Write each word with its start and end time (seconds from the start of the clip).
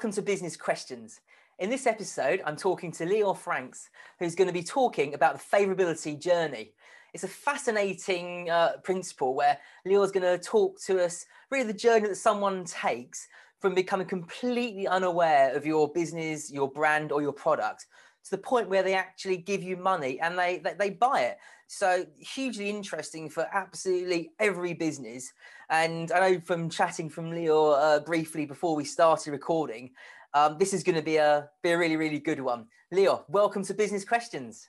welcome 0.00 0.10
to 0.10 0.22
Business 0.22 0.56
Questions. 0.56 1.20
In 1.58 1.68
this 1.68 1.86
episode, 1.86 2.40
I'm 2.46 2.56
talking 2.56 2.90
to 2.92 3.04
Leo 3.04 3.34
Franks, 3.34 3.90
who's 4.18 4.34
going 4.34 4.48
to 4.48 4.54
be 4.54 4.62
talking 4.62 5.12
about 5.12 5.34
the 5.34 5.56
favorability 5.56 6.18
journey. 6.18 6.72
It's 7.12 7.24
a 7.24 7.28
fascinating 7.28 8.48
uh, 8.48 8.78
principle 8.82 9.34
where 9.34 9.58
Leo's 9.84 10.10
going 10.10 10.22
to 10.22 10.42
talk 10.42 10.80
to 10.84 11.04
us 11.04 11.26
really 11.50 11.66
the 11.66 11.74
journey 11.74 12.08
that 12.08 12.16
someone 12.16 12.64
takes 12.64 13.28
from 13.58 13.74
becoming 13.74 14.06
completely 14.06 14.88
unaware 14.88 15.54
of 15.54 15.66
your 15.66 15.92
business, 15.92 16.50
your 16.50 16.70
brand, 16.70 17.12
or 17.12 17.20
your 17.20 17.34
product 17.34 17.84
to 18.24 18.30
the 18.30 18.38
point 18.38 18.68
where 18.68 18.82
they 18.82 18.94
actually 18.94 19.36
give 19.36 19.62
you 19.62 19.76
money 19.76 20.20
and 20.20 20.38
they, 20.38 20.58
they, 20.58 20.74
they 20.74 20.90
buy 20.90 21.22
it. 21.22 21.38
So 21.66 22.04
hugely 22.18 22.68
interesting 22.68 23.30
for 23.30 23.46
absolutely 23.52 24.32
every 24.38 24.74
business. 24.74 25.32
And 25.68 26.10
I 26.12 26.20
know 26.20 26.40
from 26.40 26.68
chatting 26.68 27.08
from 27.08 27.30
Leo 27.30 27.70
uh, 27.70 28.00
briefly 28.00 28.44
before 28.44 28.74
we 28.74 28.84
started 28.84 29.30
recording, 29.30 29.90
um, 30.34 30.58
this 30.58 30.74
is 30.74 30.82
going 30.82 30.96
to 30.96 31.02
be 31.02 31.16
a 31.16 31.48
be 31.62 31.70
a 31.70 31.78
really 31.78 31.96
really 31.96 32.18
good 32.18 32.40
one. 32.40 32.66
Leo, 32.92 33.24
welcome 33.28 33.64
to 33.64 33.74
Business 33.74 34.04
Questions. 34.04 34.68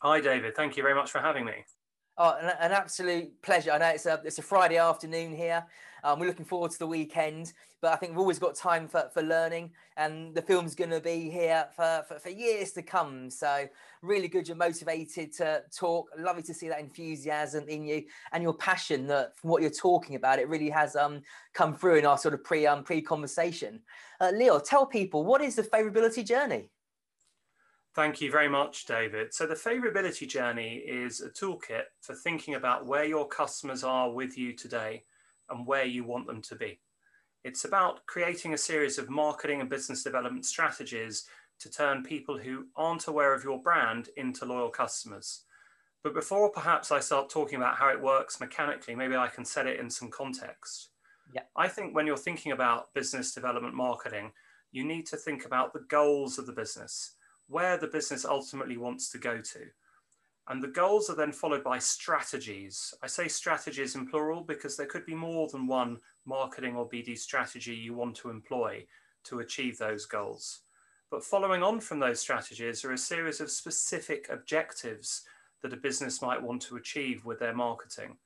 Hi, 0.00 0.20
David. 0.20 0.56
Thank 0.56 0.76
you 0.76 0.82
very 0.82 0.94
much 0.94 1.10
for 1.10 1.20
having 1.20 1.44
me. 1.44 1.64
Oh, 2.18 2.36
an, 2.40 2.52
an, 2.60 2.72
absolute 2.72 3.40
pleasure. 3.42 3.72
I 3.72 3.78
know 3.78 3.88
it's 3.88 4.06
a, 4.06 4.20
it's 4.24 4.38
a 4.38 4.42
Friday 4.42 4.76
afternoon 4.76 5.34
here. 5.34 5.64
Um, 6.04 6.18
we're 6.18 6.26
looking 6.26 6.44
forward 6.44 6.72
to 6.72 6.78
the 6.78 6.86
weekend, 6.86 7.52
but 7.80 7.92
I 7.92 7.96
think 7.96 8.12
we've 8.12 8.18
always 8.18 8.38
got 8.38 8.56
time 8.56 8.88
for, 8.88 9.08
for 9.14 9.22
learning, 9.22 9.70
and 9.96 10.34
the 10.34 10.42
film's 10.42 10.74
going 10.74 10.90
to 10.90 11.00
be 11.00 11.30
here 11.30 11.66
for, 11.76 12.04
for, 12.08 12.18
for, 12.18 12.28
years 12.28 12.72
to 12.72 12.82
come. 12.82 13.30
So, 13.30 13.68
really 14.02 14.26
good 14.26 14.48
you're 14.48 14.56
motivated 14.56 15.32
to 15.34 15.62
talk. 15.76 16.08
Lovely 16.18 16.42
to 16.44 16.54
see 16.54 16.68
that 16.68 16.80
enthusiasm 16.80 17.68
in 17.68 17.84
you 17.84 18.04
and 18.32 18.42
your 18.42 18.54
passion 18.54 19.06
that 19.08 19.36
from 19.36 19.50
what 19.50 19.62
you're 19.62 19.70
talking 19.70 20.16
about, 20.16 20.40
it 20.40 20.48
really 20.48 20.70
has 20.70 20.96
um, 20.96 21.22
come 21.54 21.74
through 21.74 21.96
in 21.96 22.06
our 22.06 22.18
sort 22.18 22.34
of 22.34 22.42
pre 22.42 22.66
um, 22.66 22.82
pre 22.82 23.00
conversation. 23.00 23.80
Uh, 24.20 24.32
Leo, 24.34 24.58
tell 24.58 24.86
people 24.86 25.24
what 25.24 25.40
is 25.40 25.54
the 25.54 25.62
favorability 25.62 26.26
journey? 26.26 26.70
Thank 27.94 28.22
you 28.22 28.30
very 28.30 28.48
much, 28.48 28.86
David. 28.86 29.34
So, 29.34 29.46
the 29.46 29.54
favorability 29.54 30.28
journey 30.28 30.76
is 30.76 31.20
a 31.20 31.30
toolkit 31.30 31.84
for 32.00 32.14
thinking 32.14 32.54
about 32.54 32.86
where 32.86 33.04
your 33.04 33.28
customers 33.28 33.84
are 33.84 34.10
with 34.10 34.36
you 34.36 34.52
today 34.52 35.04
and 35.50 35.66
where 35.66 35.84
you 35.84 36.04
want 36.04 36.26
them 36.26 36.42
to 36.42 36.56
be. 36.56 36.80
It's 37.44 37.64
about 37.64 38.06
creating 38.06 38.54
a 38.54 38.58
series 38.58 38.98
of 38.98 39.10
marketing 39.10 39.60
and 39.60 39.68
business 39.68 40.02
development 40.02 40.46
strategies 40.46 41.24
to 41.60 41.70
turn 41.70 42.02
people 42.02 42.38
who 42.38 42.66
aren't 42.76 43.08
aware 43.08 43.34
of 43.34 43.44
your 43.44 43.60
brand 43.60 44.08
into 44.16 44.44
loyal 44.44 44.70
customers. 44.70 45.44
But 46.04 46.14
before 46.14 46.50
perhaps 46.50 46.90
I 46.90 47.00
start 47.00 47.30
talking 47.30 47.56
about 47.56 47.76
how 47.76 47.88
it 47.88 48.00
works 48.00 48.40
mechanically, 48.40 48.94
maybe 48.94 49.16
I 49.16 49.28
can 49.28 49.44
set 49.44 49.66
it 49.66 49.78
in 49.78 49.88
some 49.88 50.10
context. 50.10 50.90
Yeah. 51.34 51.42
I 51.56 51.68
think 51.68 51.94
when 51.94 52.06
you're 52.06 52.16
thinking 52.16 52.52
about 52.52 52.92
business 52.94 53.34
development 53.34 53.74
marketing, 53.74 54.32
you 54.72 54.84
need 54.84 55.06
to 55.06 55.16
think 55.16 55.44
about 55.44 55.72
the 55.72 55.84
goals 55.88 56.38
of 56.38 56.46
the 56.46 56.52
business 56.52 57.14
where 57.48 57.76
the 57.76 57.86
business 57.86 58.24
ultimately 58.24 58.76
wants 58.76 59.10
to 59.10 59.18
go 59.18 59.38
to. 59.38 59.60
And 60.48 60.62
the 60.62 60.68
goals 60.68 61.08
are 61.08 61.14
then 61.16 61.32
followed 61.32 61.62
by 61.62 61.78
strategies. 61.78 62.92
I 63.02 63.06
say 63.06 63.28
strategies 63.28 63.94
in 63.94 64.08
plural 64.08 64.42
because 64.42 64.76
there 64.76 64.86
could 64.86 65.06
be 65.06 65.14
more 65.14 65.48
than 65.48 65.66
one 65.66 65.98
marketing 66.26 66.76
or 66.76 66.88
BD 66.88 67.16
strategy 67.16 67.74
you 67.74 67.94
want 67.94 68.16
to 68.16 68.30
employ 68.30 68.84
to 69.24 69.38
achieve 69.38 69.78
those 69.78 70.04
goals. 70.04 70.60
But 71.10 71.24
following 71.24 71.62
on 71.62 71.80
from 71.80 72.00
those 72.00 72.20
strategies 72.20 72.84
are 72.84 72.92
a 72.92 72.98
series 72.98 73.40
of 73.40 73.50
specific 73.50 74.28
objectives 74.30 75.22
that 75.62 75.72
a 75.72 75.76
business 75.76 76.22
might 76.22 76.42
want 76.42 76.62
to 76.62 76.76
achieve 76.76 77.24
with 77.24 77.38
their 77.38 77.54
marketing. 77.54 78.16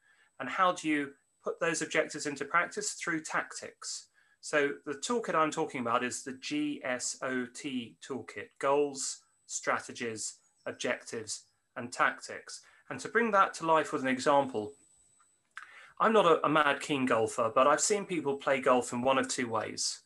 And 0.40 0.48
how 0.48 0.72
do 0.72 0.88
you 0.88 1.10
put 1.42 1.60
those 1.60 1.82
objectives 1.82 2.26
into 2.26 2.44
practice? 2.44 2.92
Through 2.92 3.24
tactics. 3.24 4.06
So 4.40 4.74
the 4.86 4.94
toolkit 4.94 5.34
I'm 5.34 5.50
talking 5.50 5.80
about 5.80 6.04
is 6.04 6.22
the 6.22 6.34
GSOT 6.34 7.96
toolkit, 8.00 8.48
goals, 8.58 9.22
strategies, 9.46 10.34
objectives, 10.66 11.42
and 11.76 11.92
tactics. 11.92 12.62
And 12.90 13.00
to 13.00 13.08
bring 13.08 13.30
that 13.32 13.54
to 13.54 13.66
life 13.66 13.92
with 13.92 14.02
an 14.02 14.08
example, 14.08 14.72
I'm 15.98 16.12
not 16.12 16.26
a, 16.26 16.44
a, 16.46 16.48
mad 16.48 16.80
keen 16.80 17.06
golfer, 17.06 17.50
but 17.54 17.66
I've 17.66 17.80
seen 17.80 18.04
people 18.04 18.36
play 18.36 18.60
golf 18.60 18.92
in 18.92 19.02
one 19.02 19.18
of 19.18 19.28
two 19.28 19.48
ways. 19.48 20.00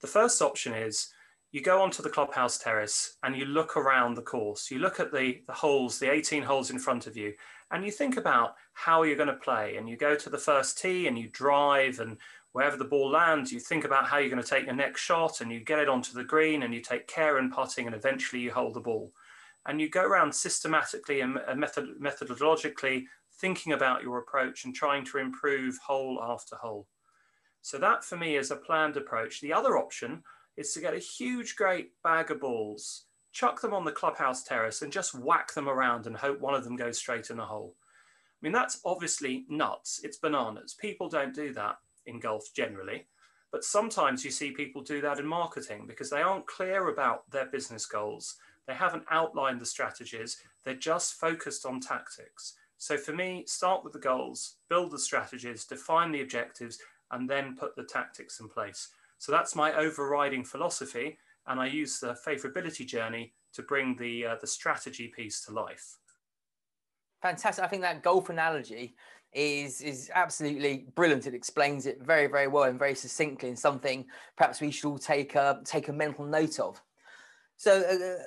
The 0.00 0.06
first 0.06 0.40
option 0.40 0.72
is 0.72 1.08
you 1.52 1.60
go 1.60 1.80
onto 1.82 2.02
the 2.02 2.10
clubhouse 2.10 2.58
terrace 2.58 3.16
and 3.22 3.36
you 3.36 3.44
look 3.44 3.76
around 3.76 4.14
the 4.14 4.22
course. 4.22 4.70
You 4.70 4.78
look 4.78 4.98
at 4.98 5.12
the, 5.12 5.42
the 5.46 5.52
holes, 5.52 5.98
the 5.98 6.10
18 6.10 6.42
holes 6.42 6.70
in 6.70 6.78
front 6.78 7.06
of 7.06 7.16
you, 7.16 7.34
and 7.70 7.84
you 7.84 7.90
think 7.90 8.16
about 8.16 8.54
how 8.72 9.02
you're 9.02 9.16
going 9.16 9.28
to 9.28 9.34
play. 9.34 9.76
And 9.76 9.88
you 9.88 9.96
go 9.96 10.14
to 10.14 10.30
the 10.30 10.38
first 10.38 10.78
tee 10.78 11.06
and 11.06 11.18
you 11.18 11.28
drive 11.28 12.00
and 12.00 12.16
wherever 12.52 12.76
the 12.76 12.84
ball 12.84 13.10
lands, 13.10 13.52
you 13.52 13.60
think 13.60 13.84
about 13.84 14.06
how 14.06 14.16
you're 14.16 14.30
going 14.30 14.42
to 14.42 14.48
take 14.48 14.64
your 14.64 14.74
next 14.74 15.02
shot 15.02 15.40
and 15.40 15.52
you 15.52 15.60
get 15.60 15.78
it 15.78 15.88
onto 15.88 16.14
the 16.14 16.24
green 16.24 16.62
and 16.62 16.72
you 16.72 16.80
take 16.80 17.06
care 17.06 17.38
in 17.38 17.50
putting 17.50 17.86
and 17.86 17.94
eventually 17.94 18.40
you 18.40 18.50
hold 18.50 18.72
the 18.72 18.80
ball. 18.80 19.12
And 19.66 19.80
you 19.80 19.88
go 19.88 20.04
around 20.04 20.32
systematically 20.34 21.20
and 21.20 21.38
method, 21.56 21.88
methodologically 22.00 23.04
thinking 23.40 23.72
about 23.72 24.02
your 24.02 24.18
approach 24.18 24.64
and 24.64 24.74
trying 24.74 25.04
to 25.06 25.18
improve 25.18 25.76
hole 25.84 26.20
after 26.22 26.56
hole. 26.56 26.86
So 27.62 27.78
that 27.78 28.04
for 28.04 28.16
me 28.16 28.36
is 28.36 28.50
a 28.50 28.56
planned 28.56 28.96
approach. 28.96 29.40
The 29.40 29.52
other 29.52 29.76
option 29.76 30.22
is 30.56 30.72
to 30.72 30.80
get 30.80 30.94
a 30.94 30.98
huge, 30.98 31.56
great 31.56 31.90
bag 32.02 32.30
of 32.30 32.40
balls, 32.40 33.06
chuck 33.32 33.60
them 33.60 33.74
on 33.74 33.84
the 33.84 33.92
clubhouse 33.92 34.44
terrace 34.44 34.82
and 34.82 34.92
just 34.92 35.14
whack 35.14 35.52
them 35.52 35.68
around 35.68 36.06
and 36.06 36.16
hope 36.16 36.40
one 36.40 36.54
of 36.54 36.64
them 36.64 36.76
goes 36.76 36.96
straight 36.96 37.28
in 37.28 37.40
a 37.40 37.44
hole. 37.44 37.74
I 37.78 38.38
mean, 38.40 38.52
that's 38.52 38.80
obviously 38.84 39.44
nuts. 39.48 40.00
It's 40.04 40.18
bananas. 40.18 40.74
People 40.80 41.08
don't 41.08 41.34
do 41.34 41.52
that 41.54 41.76
in 42.06 42.20
golf 42.20 42.44
generally. 42.54 43.06
But 43.52 43.64
sometimes 43.64 44.24
you 44.24 44.30
see 44.30 44.50
people 44.50 44.82
do 44.82 45.00
that 45.00 45.18
in 45.18 45.26
marketing 45.26 45.86
because 45.86 46.10
they 46.10 46.22
aren't 46.22 46.46
clear 46.46 46.88
about 46.88 47.30
their 47.30 47.46
business 47.46 47.86
goals. 47.86 48.36
They 48.66 48.74
haven't 48.74 49.04
outlined 49.10 49.60
the 49.60 49.66
strategies. 49.66 50.42
They're 50.64 50.74
just 50.74 51.14
focused 51.14 51.64
on 51.64 51.80
tactics. 51.80 52.54
So 52.78 52.96
for 52.96 53.12
me, 53.12 53.44
start 53.46 53.84
with 53.84 53.92
the 53.92 53.98
goals, 53.98 54.56
build 54.68 54.90
the 54.90 54.98
strategies, 54.98 55.64
define 55.64 56.12
the 56.12 56.22
objectives, 56.22 56.78
and 57.10 57.28
then 57.30 57.56
put 57.56 57.76
the 57.76 57.84
tactics 57.84 58.40
in 58.40 58.48
place. 58.48 58.88
So 59.18 59.32
that's 59.32 59.54
my 59.54 59.72
overriding 59.74 60.44
philosophy. 60.44 61.18
And 61.46 61.60
I 61.60 61.66
use 61.66 62.00
the 62.00 62.18
favorability 62.26 62.84
journey 62.84 63.32
to 63.54 63.62
bring 63.62 63.96
the, 63.96 64.26
uh, 64.26 64.36
the 64.40 64.46
strategy 64.46 65.08
piece 65.08 65.44
to 65.46 65.52
life. 65.52 65.98
Fantastic. 67.22 67.64
I 67.64 67.68
think 67.68 67.82
that 67.82 68.02
golf 68.02 68.28
analogy 68.28 68.94
is 69.32 69.80
is 69.80 70.10
absolutely 70.14 70.86
brilliant. 70.94 71.26
It 71.26 71.34
explains 71.34 71.86
it 71.86 72.00
very 72.02 72.26
very 72.26 72.46
well 72.46 72.64
and 72.64 72.78
very 72.78 72.94
succinctly, 72.94 73.48
and 73.48 73.58
something 73.58 74.06
perhaps 74.36 74.60
we 74.60 74.70
should 74.70 74.88
all 74.88 74.98
take 74.98 75.34
a 75.34 75.60
take 75.64 75.88
a 75.88 75.92
mental 75.92 76.24
note 76.24 76.58
of. 76.60 76.80
So, 77.56 77.80
uh, 77.80 78.22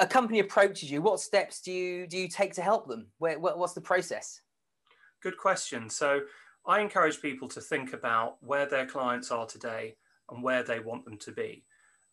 a 0.00 0.06
company 0.06 0.40
approaches 0.40 0.90
you. 0.90 1.02
What 1.02 1.20
steps 1.20 1.60
do 1.60 1.72
you 1.72 2.06
do 2.06 2.18
you 2.18 2.28
take 2.28 2.54
to 2.54 2.62
help 2.62 2.88
them? 2.88 3.06
Where, 3.18 3.38
what's 3.38 3.74
the 3.74 3.80
process? 3.80 4.40
Good 5.22 5.38
question. 5.38 5.88
So, 5.88 6.20
I 6.66 6.80
encourage 6.80 7.20
people 7.20 7.48
to 7.48 7.60
think 7.60 7.92
about 7.92 8.36
where 8.40 8.66
their 8.66 8.86
clients 8.86 9.30
are 9.30 9.46
today 9.46 9.96
and 10.30 10.42
where 10.42 10.62
they 10.62 10.80
want 10.80 11.04
them 11.04 11.18
to 11.18 11.32
be. 11.32 11.64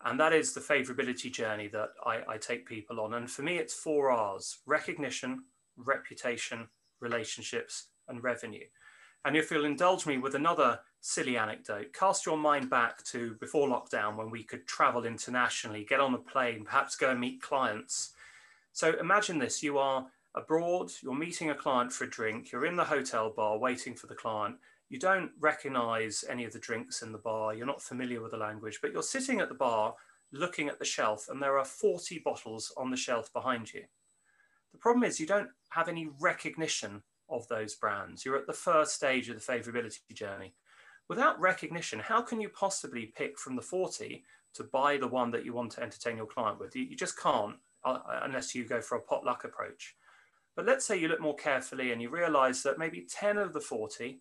And 0.03 0.19
that 0.19 0.33
is 0.33 0.53
the 0.53 0.59
favorability 0.59 1.31
journey 1.31 1.67
that 1.69 1.89
I, 2.05 2.21
I 2.27 2.37
take 2.37 2.65
people 2.65 2.99
on. 2.99 3.13
And 3.13 3.29
for 3.29 3.43
me, 3.43 3.57
it's 3.57 3.73
four 3.73 4.11
R's 4.11 4.59
recognition, 4.65 5.43
reputation, 5.77 6.67
relationships, 6.99 7.87
and 8.07 8.23
revenue. 8.23 8.65
And 9.23 9.37
if 9.37 9.51
you'll 9.51 9.65
indulge 9.65 10.05
me 10.05 10.17
with 10.17 10.35
another 10.35 10.79
silly 10.99 11.37
anecdote, 11.37 11.93
cast 11.93 12.25
your 12.25 12.37
mind 12.37 12.69
back 12.69 13.03
to 13.05 13.35
before 13.39 13.67
lockdown 13.67 14.15
when 14.15 14.31
we 14.31 14.43
could 14.43 14.67
travel 14.67 15.05
internationally, 15.05 15.85
get 15.87 15.99
on 15.99 16.13
a 16.13 16.17
plane, 16.17 16.63
perhaps 16.63 16.95
go 16.95 17.11
and 17.11 17.19
meet 17.19 17.41
clients. 17.41 18.13
So 18.71 18.97
imagine 18.99 19.37
this 19.37 19.61
you 19.61 19.77
are 19.77 20.07
abroad, 20.33 20.91
you're 21.03 21.13
meeting 21.13 21.49
a 21.49 21.55
client 21.55 21.91
for 21.91 22.05
a 22.05 22.09
drink, 22.09 22.51
you're 22.51 22.65
in 22.65 22.75
the 22.75 22.85
hotel 22.85 23.31
bar 23.35 23.59
waiting 23.59 23.95
for 23.95 24.07
the 24.07 24.15
client. 24.15 24.55
You 24.89 24.99
don't 24.99 25.31
recognize 25.39 26.25
any 26.29 26.43
of 26.45 26.53
the 26.53 26.59
drinks 26.59 27.01
in 27.01 27.11
the 27.11 27.17
bar, 27.17 27.53
you're 27.53 27.65
not 27.65 27.81
familiar 27.81 28.21
with 28.21 28.31
the 28.31 28.37
language, 28.37 28.79
but 28.81 28.91
you're 28.91 29.03
sitting 29.03 29.39
at 29.39 29.49
the 29.49 29.55
bar 29.55 29.95
looking 30.31 30.69
at 30.69 30.79
the 30.79 30.85
shelf, 30.85 31.27
and 31.29 31.41
there 31.41 31.57
are 31.57 31.65
40 31.65 32.19
bottles 32.19 32.73
on 32.77 32.89
the 32.89 32.97
shelf 32.97 33.31
behind 33.33 33.73
you. 33.73 33.83
The 34.71 34.77
problem 34.77 35.03
is, 35.03 35.19
you 35.19 35.25
don't 35.25 35.49
have 35.69 35.89
any 35.89 36.09
recognition 36.19 37.03
of 37.31 37.47
those 37.47 37.75
brands. 37.75 38.25
You're 38.25 38.37
at 38.37 38.47
the 38.47 38.53
first 38.53 38.95
stage 38.95 39.29
of 39.29 39.35
the 39.35 39.51
favorability 39.53 39.99
journey. 40.13 40.53
Without 41.07 41.39
recognition, 41.39 41.99
how 41.99 42.21
can 42.21 42.39
you 42.39 42.49
possibly 42.49 43.13
pick 43.17 43.39
from 43.39 43.55
the 43.55 43.61
40 43.61 44.23
to 44.53 44.63
buy 44.65 44.97
the 44.97 45.07
one 45.07 45.31
that 45.31 45.45
you 45.45 45.53
want 45.53 45.71
to 45.73 45.83
entertain 45.83 46.17
your 46.17 46.25
client 46.25 46.59
with? 46.59 46.75
You, 46.75 46.83
you 46.83 46.95
just 46.95 47.19
can't 47.19 47.55
uh, 47.83 47.99
unless 48.23 48.53
you 48.53 48.65
go 48.65 48.81
for 48.81 48.95
a 48.95 49.01
potluck 49.01 49.43
approach. 49.43 49.95
But 50.55 50.65
let's 50.65 50.85
say 50.85 50.97
you 50.97 51.07
look 51.07 51.21
more 51.21 51.35
carefully 51.35 51.91
and 51.91 52.01
you 52.01 52.09
realize 52.09 52.61
that 52.63 52.77
maybe 52.77 53.07
10 53.09 53.37
of 53.37 53.53
the 53.53 53.61
40 53.61 54.19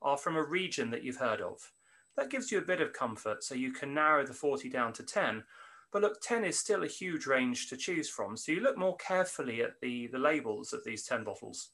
are 0.00 0.16
from 0.16 0.36
a 0.36 0.42
region 0.42 0.90
that 0.90 1.02
you've 1.02 1.16
heard 1.16 1.40
of. 1.40 1.72
That 2.16 2.30
gives 2.30 2.52
you 2.52 2.58
a 2.58 2.62
bit 2.62 2.80
of 2.80 2.92
comfort 2.92 3.42
so 3.42 3.54
you 3.54 3.72
can 3.72 3.94
narrow 3.94 4.24
the 4.24 4.34
40 4.34 4.68
down 4.68 4.92
to 4.94 5.02
10. 5.02 5.44
But 5.92 6.02
look, 6.02 6.20
10 6.20 6.44
is 6.44 6.58
still 6.58 6.84
a 6.84 6.88
huge 6.88 7.26
range 7.26 7.68
to 7.68 7.76
choose 7.76 8.08
from. 8.08 8.36
So 8.36 8.52
you 8.52 8.60
look 8.60 8.78
more 8.78 8.96
carefully 8.96 9.62
at 9.62 9.80
the, 9.80 10.06
the 10.08 10.18
labels 10.18 10.72
of 10.72 10.84
these 10.84 11.04
10 11.04 11.24
bottles 11.24 11.70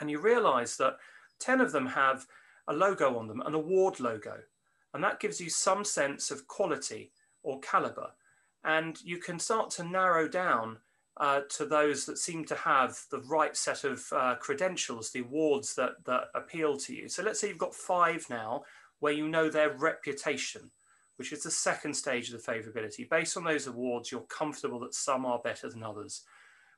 and 0.00 0.10
you 0.10 0.20
realize 0.20 0.76
that 0.76 0.98
10 1.40 1.60
of 1.60 1.72
them 1.72 1.86
have 1.86 2.26
a 2.68 2.72
logo 2.72 3.18
on 3.18 3.28
them, 3.28 3.42
an 3.42 3.54
award 3.54 4.00
logo. 4.00 4.38
And 4.94 5.04
that 5.04 5.20
gives 5.20 5.40
you 5.40 5.50
some 5.50 5.84
sense 5.84 6.30
of 6.30 6.46
quality 6.46 7.12
or 7.42 7.60
caliber. 7.60 8.10
And 8.64 9.00
you 9.02 9.18
can 9.18 9.38
start 9.38 9.70
to 9.72 9.84
narrow 9.84 10.26
down 10.28 10.78
uh, 11.18 11.42
to 11.48 11.64
those 11.64 12.04
that 12.06 12.18
seem 12.18 12.44
to 12.44 12.54
have 12.54 12.98
the 13.10 13.20
right 13.20 13.56
set 13.56 13.84
of 13.84 14.04
uh, 14.12 14.34
credentials, 14.36 15.10
the 15.10 15.20
awards 15.20 15.74
that, 15.74 15.92
that 16.04 16.24
appeal 16.34 16.76
to 16.76 16.94
you. 16.94 17.08
So 17.08 17.22
let's 17.22 17.40
say 17.40 17.48
you've 17.48 17.58
got 17.58 17.74
five 17.74 18.26
now 18.28 18.64
where 19.00 19.12
you 19.12 19.28
know 19.28 19.48
their 19.48 19.70
reputation, 19.76 20.70
which 21.16 21.32
is 21.32 21.42
the 21.42 21.50
second 21.50 21.94
stage 21.94 22.30
of 22.30 22.42
the 22.42 22.52
favorability. 22.52 23.08
Based 23.08 23.36
on 23.36 23.44
those 23.44 23.66
awards, 23.66 24.10
you're 24.10 24.22
comfortable 24.22 24.80
that 24.80 24.94
some 24.94 25.24
are 25.24 25.38
better 25.38 25.70
than 25.70 25.82
others. 25.82 26.22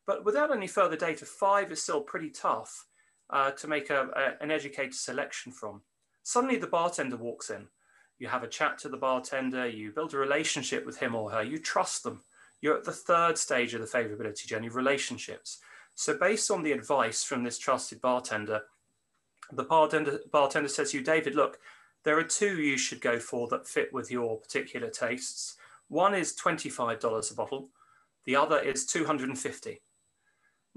But 0.07 0.25
without 0.25 0.55
any 0.55 0.67
further 0.67 0.97
data, 0.97 1.25
five 1.25 1.73
is 1.73 1.83
still 1.83 2.01
pretty 2.01 2.31
tough 2.31 2.87
uh, 3.31 3.51
to 3.53 3.69
make 3.69 3.91
a, 3.91 4.09
a, 4.17 4.43
an 4.43 4.51
educated 4.51 4.95
selection 4.95 5.53
from. 5.53 5.83
Suddenly 6.23 6.57
the 6.57 6.67
bartender 6.67 7.17
walks 7.17 7.51
in. 7.51 7.69
You 8.19 8.29
have 8.29 8.43
a 8.43 8.49
chat 8.49 8.79
to 8.79 8.89
the 8.89 8.97
bartender, 8.97 9.69
you 9.69 9.93
build 9.93 10.13
a 10.13 10.19
relationship 10.19 10.85
with 10.85 10.99
him 10.99 11.15
or 11.15 11.31
her, 11.31 11.43
you 11.43 11.59
trust 11.59 12.03
them 12.03 12.23
you're 12.61 12.77
at 12.77 12.85
the 12.85 12.93
third 12.93 13.39
stage 13.39 13.75
of 13.75 13.81
the 13.81 13.87
favorability 13.87 14.47
journey, 14.47 14.69
relationships. 14.69 15.59
So 15.95 16.17
based 16.17 16.51
on 16.51 16.63
the 16.63 16.73
advice 16.73 17.23
from 17.23 17.45
this 17.45 17.59
trusted 17.59 18.01
bartender, 18.01 18.63
the 19.53 19.65
bartender, 19.65 20.21
bartender 20.31 20.69
says 20.69 20.91
to 20.91 20.99
you, 20.99 21.05
David, 21.05 21.35
look, 21.35 21.59
there 22.05 22.19
are 22.19 22.25
two 22.25 22.61
you 22.61 22.79
should 22.79 23.01
go 23.01 23.19
for 23.19 23.49
that 23.49 23.67
fit 23.67 23.93
with 23.93 24.11
your 24.11 24.39
particular 24.39 24.89
tastes. 24.89 25.57
One 25.89 26.15
is 26.15 26.37
$25 26.37 27.31
a 27.31 27.35
bottle. 27.35 27.69
The 28.25 28.37
other 28.37 28.59
is 28.59 28.87
250. 28.87 29.81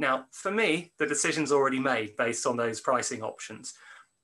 Now, 0.02 0.26
for 0.32 0.50
me, 0.50 0.94
the 0.98 1.06
decision's 1.06 1.52
already 1.52 1.80
made 1.80 2.18
based 2.18 2.48
on 2.48 2.58
those 2.58 2.82
pricing 2.82 3.22
options. 3.22 3.76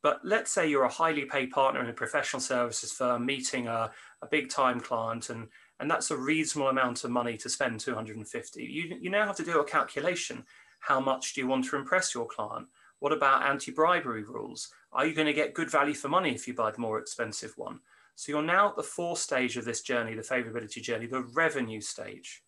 But 0.02 0.20
let's 0.24 0.52
say 0.52 0.68
you're 0.68 0.86
a 0.86 0.90
highly 0.90 1.26
paid 1.26 1.52
partner 1.52 1.84
in 1.84 1.90
a 1.90 1.94
professional 1.94 2.40
services 2.40 2.92
firm 2.92 3.28
meeting 3.28 3.68
a, 3.68 3.92
a 4.24 4.28
big 4.28 4.50
time 4.50 4.80
client 4.80 5.30
and 5.30 5.48
and 5.80 5.92
that's 5.92 6.10
a 6.10 6.18
reasonable 6.18 6.70
amount 6.70 7.04
of 7.04 7.12
money 7.12 7.38
to 7.38 7.50
spend 7.50 7.80
250 7.80 8.64
you, 8.64 8.98
you 9.00 9.12
now 9.12 9.28
have 9.28 9.36
to 9.36 9.44
do 9.44 9.60
a 9.60 9.64
calculation. 9.64 10.44
How 10.80 11.00
much 11.00 11.36
do 11.36 11.42
you 11.42 11.48
want 11.48 11.66
to 11.66 11.76
impress 11.76 12.16
your 12.16 12.26
client? 12.26 12.68
What 12.98 13.12
about 13.12 13.44
anti-bribery 13.44 14.24
rules? 14.24 14.72
Are 14.92 15.06
you 15.06 15.14
going 15.14 15.28
to 15.28 15.34
get 15.34 15.54
good 15.54 15.70
value 15.70 15.94
for 15.94 16.10
money 16.10 16.34
if 16.34 16.48
you 16.48 16.56
buy 16.56 16.72
the 16.72 16.82
more 16.82 16.98
expensive 16.98 17.54
one? 17.56 17.82
So 18.16 18.32
you're 18.32 18.42
now 18.42 18.70
at 18.70 18.78
the 18.78 18.82
fourth 18.82 19.20
stage 19.20 19.58
of 19.58 19.66
this 19.66 19.82
journey 19.84 20.16
the 20.16 20.24
favorability 20.24 20.82
journey 20.82 21.06
the 21.06 21.22
revenue 21.22 21.82
stage 21.82 22.42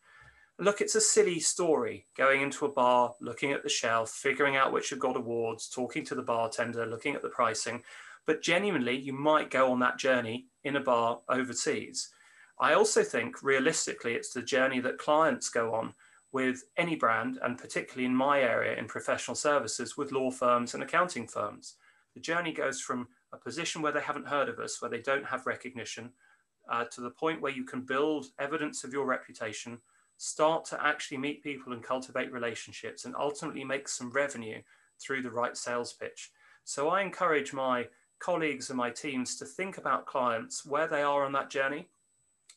look 0.59 0.81
it's 0.81 0.95
a 0.95 1.01
silly 1.01 1.39
story 1.39 2.05
going 2.17 2.41
into 2.41 2.65
a 2.65 2.71
bar 2.71 3.13
looking 3.21 3.51
at 3.51 3.63
the 3.63 3.69
shelf 3.69 4.09
figuring 4.11 4.55
out 4.55 4.73
which 4.73 4.89
have 4.89 4.99
got 4.99 5.17
awards 5.17 5.69
talking 5.69 6.03
to 6.03 6.15
the 6.15 6.21
bartender 6.21 6.85
looking 6.85 7.15
at 7.15 7.21
the 7.21 7.29
pricing 7.29 7.81
but 8.25 8.41
genuinely 8.41 8.97
you 8.97 9.13
might 9.13 9.49
go 9.49 9.71
on 9.71 9.79
that 9.79 9.97
journey 9.97 10.45
in 10.63 10.75
a 10.75 10.79
bar 10.81 11.19
overseas 11.29 12.09
I 12.59 12.73
also 12.73 13.03
think 13.03 13.41
realistically, 13.41 14.15
it's 14.15 14.33
the 14.33 14.41
journey 14.41 14.81
that 14.81 14.97
clients 14.97 15.49
go 15.49 15.73
on 15.73 15.93
with 16.31 16.63
any 16.77 16.95
brand, 16.95 17.39
and 17.41 17.57
particularly 17.57 18.05
in 18.05 18.13
my 18.13 18.41
area 18.41 18.77
in 18.77 18.85
professional 18.85 19.35
services 19.35 19.95
with 19.95 20.11
law 20.11 20.29
firms 20.29 20.73
and 20.73 20.83
accounting 20.83 21.25
firms. 21.25 21.75
The 22.13 22.19
journey 22.19 22.51
goes 22.51 22.81
from 22.81 23.07
a 23.31 23.37
position 23.37 23.81
where 23.81 23.93
they 23.93 24.01
haven't 24.01 24.27
heard 24.27 24.49
of 24.49 24.59
us, 24.59 24.81
where 24.81 24.91
they 24.91 25.01
don't 25.01 25.25
have 25.25 25.45
recognition, 25.45 26.11
uh, 26.69 26.83
to 26.91 27.01
the 27.01 27.09
point 27.09 27.41
where 27.41 27.51
you 27.51 27.63
can 27.63 27.81
build 27.81 28.27
evidence 28.37 28.83
of 28.83 28.91
your 28.91 29.05
reputation, 29.05 29.79
start 30.21 30.65
to 30.65 30.85
actually 30.85 31.17
meet 31.17 31.41
people 31.41 31.71
and 31.71 31.81
cultivate 31.81 32.31
relationships, 32.31 33.05
and 33.05 33.15
ultimately 33.15 33.63
make 33.63 33.87
some 33.87 34.11
revenue 34.11 34.61
through 34.99 35.21
the 35.21 35.31
right 35.31 35.55
sales 35.55 35.93
pitch. 35.93 36.31
So 36.65 36.89
I 36.89 37.01
encourage 37.01 37.53
my 37.53 37.87
colleagues 38.19 38.69
and 38.69 38.77
my 38.77 38.89
teams 38.89 39.37
to 39.37 39.45
think 39.45 39.77
about 39.77 40.05
clients 40.05 40.65
where 40.65 40.87
they 40.87 41.01
are 41.01 41.23
on 41.25 41.31
that 41.31 41.49
journey 41.49 41.87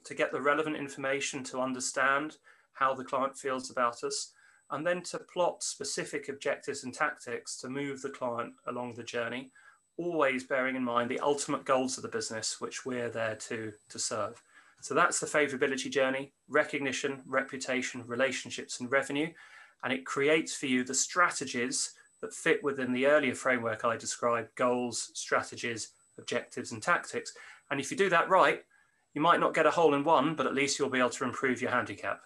to 0.02 0.14
get 0.14 0.32
the 0.32 0.40
relevant 0.40 0.74
information 0.74 1.44
to 1.44 1.60
understand 1.60 2.36
how 2.72 2.94
the 2.94 3.04
client 3.04 3.38
feels 3.38 3.70
about 3.70 4.02
us, 4.02 4.32
and 4.72 4.84
then 4.84 5.00
to 5.02 5.18
plot 5.20 5.62
specific 5.62 6.28
objectives 6.28 6.82
and 6.82 6.92
tactics 6.92 7.56
to 7.60 7.68
move 7.68 8.02
the 8.02 8.10
client 8.10 8.54
along 8.66 8.94
the 8.94 9.04
journey, 9.04 9.52
always 9.98 10.42
bearing 10.42 10.74
in 10.74 10.82
mind 10.82 11.08
the 11.08 11.20
ultimate 11.20 11.64
goals 11.64 11.96
of 11.96 12.02
the 12.02 12.08
business, 12.08 12.60
which 12.60 12.84
we're 12.84 13.10
there 13.10 13.36
to, 13.36 13.72
to 13.88 13.98
serve. 14.00 14.42
So 14.82 14.94
that's 14.94 15.20
the 15.20 15.26
favorability 15.26 15.90
journey 15.90 16.32
recognition, 16.48 17.22
reputation, 17.24 18.02
relationships, 18.06 18.80
and 18.80 18.90
revenue. 18.90 19.28
And 19.84 19.92
it 19.92 20.04
creates 20.04 20.54
for 20.54 20.66
you 20.66 20.82
the 20.82 20.94
strategies 20.94 21.92
that 22.20 22.34
fit 22.34 22.62
within 22.64 22.92
the 22.92 23.06
earlier 23.06 23.34
framework 23.34 23.84
I 23.84 23.96
described 23.96 24.54
goals, 24.56 25.10
strategies, 25.14 25.90
objectives, 26.18 26.72
and 26.72 26.82
tactics. 26.82 27.32
And 27.70 27.80
if 27.80 27.90
you 27.90 27.96
do 27.96 28.10
that 28.10 28.28
right, 28.28 28.64
you 29.14 29.20
might 29.20 29.40
not 29.40 29.54
get 29.54 29.66
a 29.66 29.70
hole 29.70 29.94
in 29.94 30.02
one, 30.02 30.34
but 30.34 30.46
at 30.46 30.54
least 30.54 30.78
you'll 30.78 30.88
be 30.88 30.98
able 30.98 31.10
to 31.10 31.24
improve 31.24 31.62
your 31.62 31.70
handicap. 31.70 32.20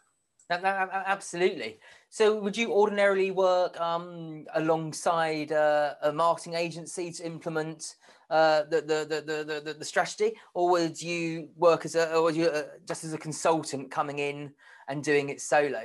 Absolutely. 0.48 1.78
So, 2.08 2.38
would 2.38 2.56
you 2.56 2.72
ordinarily 2.72 3.32
work 3.32 3.81
um, 3.81 4.44
alongside 4.54 5.50
uh, 5.50 5.94
a 6.02 6.12
marketing 6.12 6.54
agency 6.54 7.10
to 7.12 7.26
implement 7.26 7.96
uh, 8.31 8.62
the, 8.64 8.81
the, 8.81 9.22
the, 9.25 9.60
the, 9.64 9.75
the, 9.75 9.84
strategy, 9.84 10.32
or 10.54 10.70
would 10.70 11.00
you 11.00 11.48
work 11.56 11.84
as 11.84 11.94
a, 11.94 12.14
or 12.14 12.31
you 12.31 12.46
uh, 12.46 12.62
just 12.87 13.04
as 13.04 13.12
a 13.12 13.19
consultant 13.19 13.90
coming 13.90 14.19
in 14.19 14.52
and 14.88 15.02
doing 15.02 15.28
it 15.28 15.40
solo? 15.40 15.82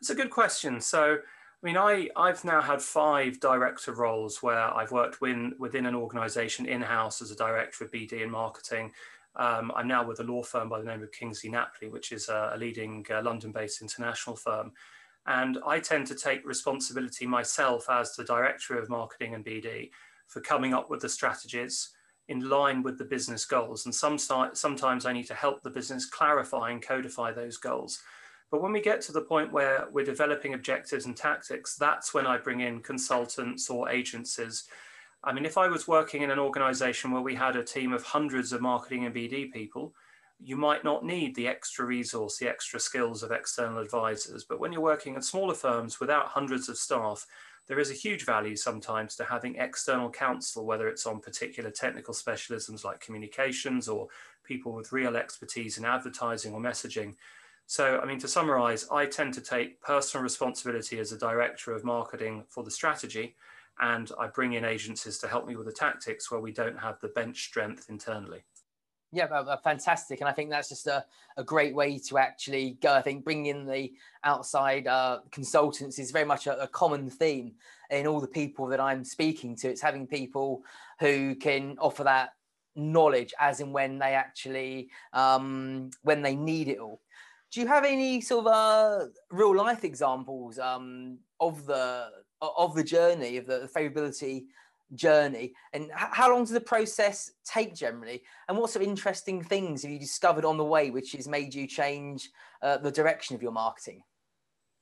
That's 0.00 0.10
a 0.10 0.14
good 0.14 0.30
question. 0.30 0.80
So, 0.80 1.14
I 1.14 1.66
mean, 1.66 1.76
I, 1.76 2.08
I've 2.16 2.44
now 2.44 2.60
had 2.60 2.82
five 2.82 3.40
director 3.40 3.92
roles 3.92 4.42
where 4.42 4.72
I've 4.74 4.92
worked 4.92 5.20
within, 5.20 5.54
within 5.58 5.86
an 5.86 5.94
organization 5.94 6.66
in 6.66 6.82
house 6.82 7.22
as 7.22 7.30
a 7.30 7.36
director 7.36 7.84
of 7.84 7.90
BD 7.90 8.22
and 8.22 8.30
marketing. 8.30 8.92
Um, 9.36 9.70
I'm 9.76 9.88
now 9.88 10.06
with 10.06 10.20
a 10.20 10.24
law 10.24 10.42
firm 10.42 10.68
by 10.68 10.78
the 10.80 10.86
name 10.86 11.02
of 11.02 11.12
Kingsley 11.12 11.50
Napley, 11.50 11.90
which 11.90 12.12
is 12.12 12.28
a, 12.28 12.52
a 12.54 12.58
leading 12.58 13.04
uh, 13.10 13.22
London 13.22 13.52
based 13.52 13.82
international 13.82 14.36
firm. 14.36 14.72
And 15.26 15.58
I 15.66 15.80
tend 15.80 16.06
to 16.08 16.14
take 16.14 16.46
responsibility 16.46 17.26
myself 17.26 17.90
as 17.90 18.14
the 18.14 18.24
director 18.24 18.78
of 18.78 18.88
marketing 18.88 19.34
and 19.34 19.44
BD 19.44 19.90
for 20.28 20.40
coming 20.40 20.72
up 20.72 20.88
with 20.88 21.00
the 21.00 21.08
strategies 21.08 21.90
in 22.28 22.48
line 22.48 22.82
with 22.82 22.98
the 22.98 23.04
business 23.04 23.44
goals. 23.44 23.84
And 23.84 23.94
some, 23.94 24.18
sometimes 24.18 25.06
I 25.06 25.12
need 25.12 25.26
to 25.26 25.34
help 25.34 25.62
the 25.62 25.70
business 25.70 26.06
clarify 26.06 26.70
and 26.70 26.82
codify 26.82 27.32
those 27.32 27.56
goals. 27.56 28.00
But 28.50 28.62
when 28.62 28.72
we 28.72 28.80
get 28.80 29.00
to 29.02 29.12
the 29.12 29.20
point 29.20 29.52
where 29.52 29.86
we're 29.92 30.04
developing 30.04 30.54
objectives 30.54 31.06
and 31.06 31.16
tactics, 31.16 31.76
that's 31.76 32.14
when 32.14 32.26
I 32.26 32.38
bring 32.38 32.60
in 32.60 32.80
consultants 32.80 33.68
or 33.68 33.88
agencies 33.88 34.64
I 35.26 35.32
mean, 35.32 35.44
if 35.44 35.58
I 35.58 35.66
was 35.66 35.88
working 35.88 36.22
in 36.22 36.30
an 36.30 36.38
organization 36.38 37.10
where 37.10 37.20
we 37.20 37.34
had 37.34 37.56
a 37.56 37.64
team 37.64 37.92
of 37.92 38.04
hundreds 38.04 38.52
of 38.52 38.60
marketing 38.60 39.06
and 39.06 39.14
BD 39.14 39.52
people, 39.52 39.92
you 40.38 40.56
might 40.56 40.84
not 40.84 41.04
need 41.04 41.34
the 41.34 41.48
extra 41.48 41.84
resource, 41.84 42.38
the 42.38 42.48
extra 42.48 42.78
skills 42.78 43.24
of 43.24 43.32
external 43.32 43.78
advisors. 43.78 44.44
But 44.44 44.60
when 44.60 44.72
you're 44.72 44.80
working 44.80 45.16
at 45.16 45.24
smaller 45.24 45.54
firms 45.54 45.98
without 45.98 46.28
hundreds 46.28 46.68
of 46.68 46.76
staff, 46.76 47.26
there 47.66 47.80
is 47.80 47.90
a 47.90 47.94
huge 47.94 48.24
value 48.24 48.54
sometimes 48.54 49.16
to 49.16 49.24
having 49.24 49.56
external 49.56 50.10
counsel, 50.10 50.64
whether 50.64 50.86
it's 50.86 51.06
on 51.06 51.18
particular 51.18 51.72
technical 51.72 52.14
specialisms 52.14 52.84
like 52.84 53.00
communications 53.00 53.88
or 53.88 54.06
people 54.44 54.74
with 54.74 54.92
real 54.92 55.16
expertise 55.16 55.76
in 55.76 55.84
advertising 55.84 56.54
or 56.54 56.60
messaging. 56.60 57.16
So, 57.66 57.98
I 57.98 58.06
mean, 58.06 58.20
to 58.20 58.28
summarize, 58.28 58.86
I 58.92 59.06
tend 59.06 59.34
to 59.34 59.40
take 59.40 59.80
personal 59.80 60.22
responsibility 60.22 61.00
as 61.00 61.10
a 61.10 61.18
director 61.18 61.72
of 61.72 61.82
marketing 61.82 62.44
for 62.48 62.62
the 62.62 62.70
strategy 62.70 63.34
and 63.80 64.10
I 64.18 64.28
bring 64.28 64.54
in 64.54 64.64
agencies 64.64 65.18
to 65.18 65.28
help 65.28 65.46
me 65.46 65.56
with 65.56 65.66
the 65.66 65.72
tactics 65.72 66.30
where 66.30 66.40
we 66.40 66.52
don't 66.52 66.78
have 66.78 67.00
the 67.00 67.08
bench 67.08 67.44
strength 67.44 67.86
internally. 67.88 68.44
Yeah, 69.12 69.56
fantastic. 69.62 70.20
And 70.20 70.28
I 70.28 70.32
think 70.32 70.50
that's 70.50 70.68
just 70.68 70.86
a, 70.86 71.04
a 71.36 71.44
great 71.44 71.74
way 71.74 71.98
to 72.00 72.18
actually 72.18 72.76
go. 72.82 72.92
I 72.92 73.02
think 73.02 73.24
bringing 73.24 73.46
in 73.46 73.64
the 73.64 73.92
outside 74.24 74.86
uh, 74.86 75.20
consultants 75.30 75.98
is 75.98 76.10
very 76.10 76.24
much 76.24 76.46
a, 76.46 76.60
a, 76.60 76.66
common 76.66 77.08
theme 77.08 77.52
in 77.90 78.06
all 78.06 78.20
the 78.20 78.26
people 78.26 78.66
that 78.66 78.80
I'm 78.80 79.04
speaking 79.04 79.54
to. 79.56 79.68
It's 79.68 79.80
having 79.80 80.06
people 80.06 80.64
who 80.98 81.36
can 81.36 81.76
offer 81.78 82.04
that 82.04 82.30
knowledge 82.74 83.32
as 83.40 83.60
and 83.60 83.72
when 83.72 83.98
they 83.98 84.14
actually, 84.14 84.90
um, 85.12 85.90
when 86.02 86.20
they 86.20 86.34
need 86.34 86.68
it 86.68 86.78
all. 86.78 87.00
Do 87.52 87.60
you 87.60 87.68
have 87.68 87.84
any 87.84 88.20
sort 88.20 88.46
of 88.46 88.52
uh, 88.52 89.06
real 89.30 89.56
life 89.56 89.84
examples 89.84 90.58
um, 90.58 91.18
of 91.40 91.64
the 91.64 92.08
of 92.40 92.74
the 92.74 92.84
journey 92.84 93.36
of 93.36 93.46
the, 93.46 93.68
favorability 93.74 94.44
journey. 94.94 95.52
And 95.72 95.90
how 95.94 96.30
long 96.30 96.42
does 96.42 96.52
the 96.52 96.60
process 96.60 97.32
take 97.44 97.74
generally? 97.74 98.22
And 98.48 98.56
what 98.56 98.70
sort 98.70 98.84
of 98.84 98.88
interesting 98.88 99.42
things 99.42 99.82
have 99.82 99.90
you 99.90 99.98
discovered 99.98 100.44
on 100.44 100.56
the 100.56 100.64
way 100.64 100.90
which 100.90 101.12
has 101.12 101.26
made 101.26 101.54
you 101.54 101.66
change 101.66 102.30
uh, 102.62 102.78
the 102.78 102.90
direction 102.90 103.34
of 103.34 103.42
your 103.42 103.52
marketing? 103.52 104.02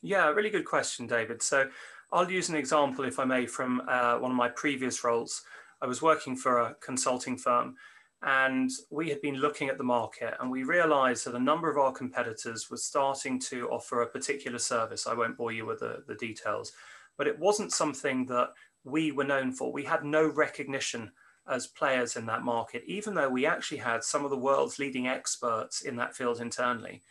Yeah 0.03 0.29
really 0.29 0.51
good 0.51 0.67
question 0.67 1.07
david. 1.07 1.43
So 1.43 1.69
i'll 2.13 2.31
use 2.31 2.51
an 2.51 2.57
example 2.57 3.05
if 3.07 3.19
i 3.19 3.25
may 3.25 3.47
from 3.47 3.83
uh, 3.89 4.19
one 4.19 4.31
of 4.31 4.37
my 4.37 4.49
previous 4.49 5.03
roles. 5.05 5.43
I 5.81 5.87
was 5.87 6.03
working 6.03 6.37
for 6.37 6.61
a 6.61 6.75
consulting 6.83 7.37
firm 7.39 7.75
and 8.23 8.71
we 8.91 9.09
had 9.11 9.21
been 9.21 9.37
looking 9.37 9.69
at 9.69 9.77
the 9.77 9.85
market 9.85 10.35
and 10.41 10.51
we 10.51 10.63
realized 10.63 11.27
that 11.27 11.35
a 11.35 11.39
number 11.39 11.71
of 11.71 11.79
our 11.79 11.93
competitors 11.93 12.71
were 12.71 12.77
starting 12.77 13.39
to 13.39 13.69
offer 13.69 14.01
a 14.01 14.07
particular 14.07 14.59
service. 14.59 15.07
I 15.07 15.15
won't 15.15 15.37
bore 15.37 15.53
you 15.53 15.67
with 15.67 15.81
the, 15.81 16.05
the 16.07 16.15
details 16.15 16.73
but 17.16 17.26
it 17.26 17.38
wasn't 17.38 17.73
something 17.73 18.26
that 18.26 18.50
we 18.85 19.12
were 19.12 19.25
known 19.25 19.52
for. 19.52 19.73
We 19.73 19.85
had 19.85 20.04
no 20.04 20.26
recognition 20.26 21.12
as 21.49 21.66
players 21.66 22.16
in 22.16 22.26
that 22.26 22.42
market, 22.42 22.83
even 22.87 23.14
though 23.14 23.28
we 23.28 23.47
actually 23.47 23.78
had 23.78 24.02
some 24.02 24.25
of 24.25 24.30
the 24.30 24.37
world's 24.37 24.78
leading 24.78 25.06
experts 25.06 25.83
in 25.83 25.97
that 25.97 26.16
field 26.16 26.40
internally. 26.40 27.02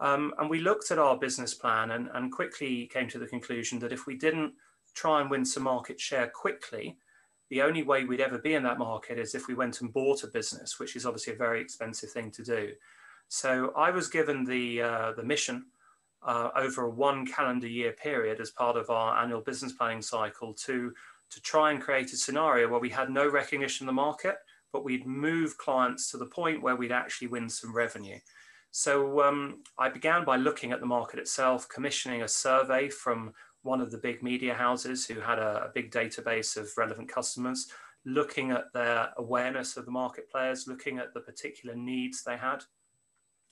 Um, 0.00 0.34
and 0.38 0.50
we 0.50 0.60
looked 0.60 0.90
at 0.90 0.98
our 0.98 1.16
business 1.16 1.54
plan 1.54 1.90
and, 1.92 2.08
and 2.14 2.32
quickly 2.32 2.86
came 2.86 3.08
to 3.08 3.18
the 3.18 3.26
conclusion 3.26 3.78
that 3.80 3.92
if 3.92 4.06
we 4.06 4.16
didn't 4.16 4.52
try 4.94 5.20
and 5.20 5.30
win 5.30 5.44
some 5.44 5.62
market 5.62 6.00
share 6.00 6.28
quickly, 6.28 6.96
the 7.48 7.62
only 7.62 7.82
way 7.82 8.04
we'd 8.04 8.20
ever 8.20 8.38
be 8.38 8.54
in 8.54 8.62
that 8.64 8.78
market 8.78 9.18
is 9.18 9.34
if 9.34 9.46
we 9.46 9.54
went 9.54 9.80
and 9.80 9.92
bought 9.92 10.24
a 10.24 10.28
business, 10.28 10.78
which 10.80 10.96
is 10.96 11.06
obviously 11.06 11.32
a 11.32 11.36
very 11.36 11.60
expensive 11.60 12.10
thing 12.10 12.30
to 12.32 12.42
do. 12.42 12.72
So 13.28 13.72
I 13.76 13.90
was 13.90 14.08
given 14.08 14.44
the 14.44 14.82
uh, 14.82 15.12
the 15.12 15.22
mission 15.22 15.66
uh, 16.26 16.50
over 16.56 16.84
a 16.84 16.90
one 16.90 17.26
calendar 17.26 17.68
year 17.68 17.92
period 17.92 18.40
as 18.40 18.50
part 18.50 18.76
of 18.76 18.90
our 18.90 19.22
annual 19.22 19.40
business 19.40 19.72
planning 19.72 20.02
cycle 20.02 20.52
to 20.52 20.92
to 21.30 21.40
try 21.40 21.72
and 21.72 21.80
create 21.80 22.12
a 22.12 22.16
scenario 22.16 22.68
where 22.68 22.80
we 22.80 22.90
had 22.90 23.10
no 23.10 23.28
recognition 23.28 23.84
in 23.84 23.86
the 23.86 23.92
market, 23.92 24.36
but 24.72 24.84
we'd 24.84 25.06
move 25.06 25.58
clients 25.58 26.10
to 26.10 26.18
the 26.18 26.26
point 26.26 26.62
where 26.62 26.76
we'd 26.76 26.92
actually 26.92 27.26
win 27.26 27.48
some 27.48 27.74
revenue. 27.74 28.18
So 28.70 29.22
um, 29.22 29.62
I 29.78 29.88
began 29.88 30.24
by 30.24 30.36
looking 30.36 30.70
at 30.70 30.78
the 30.78 30.86
market 30.86 31.18
itself, 31.18 31.68
commissioning 31.68 32.22
a 32.22 32.28
survey 32.28 32.88
from 32.88 33.32
one 33.62 33.80
of 33.80 33.90
the 33.90 33.98
big 33.98 34.22
media 34.22 34.54
houses 34.54 35.04
who 35.04 35.18
had 35.18 35.40
a, 35.40 35.64
a 35.64 35.72
big 35.74 35.90
database 35.90 36.56
of 36.56 36.70
relevant 36.76 37.08
customers, 37.08 37.66
looking 38.04 38.52
at 38.52 38.72
their 38.72 39.08
awareness 39.16 39.76
of 39.76 39.84
the 39.84 39.90
market 39.90 40.30
players, 40.30 40.68
looking 40.68 40.98
at 40.98 41.12
the 41.12 41.20
particular 41.20 41.74
needs 41.74 42.22
they 42.22 42.36
had. 42.36 42.62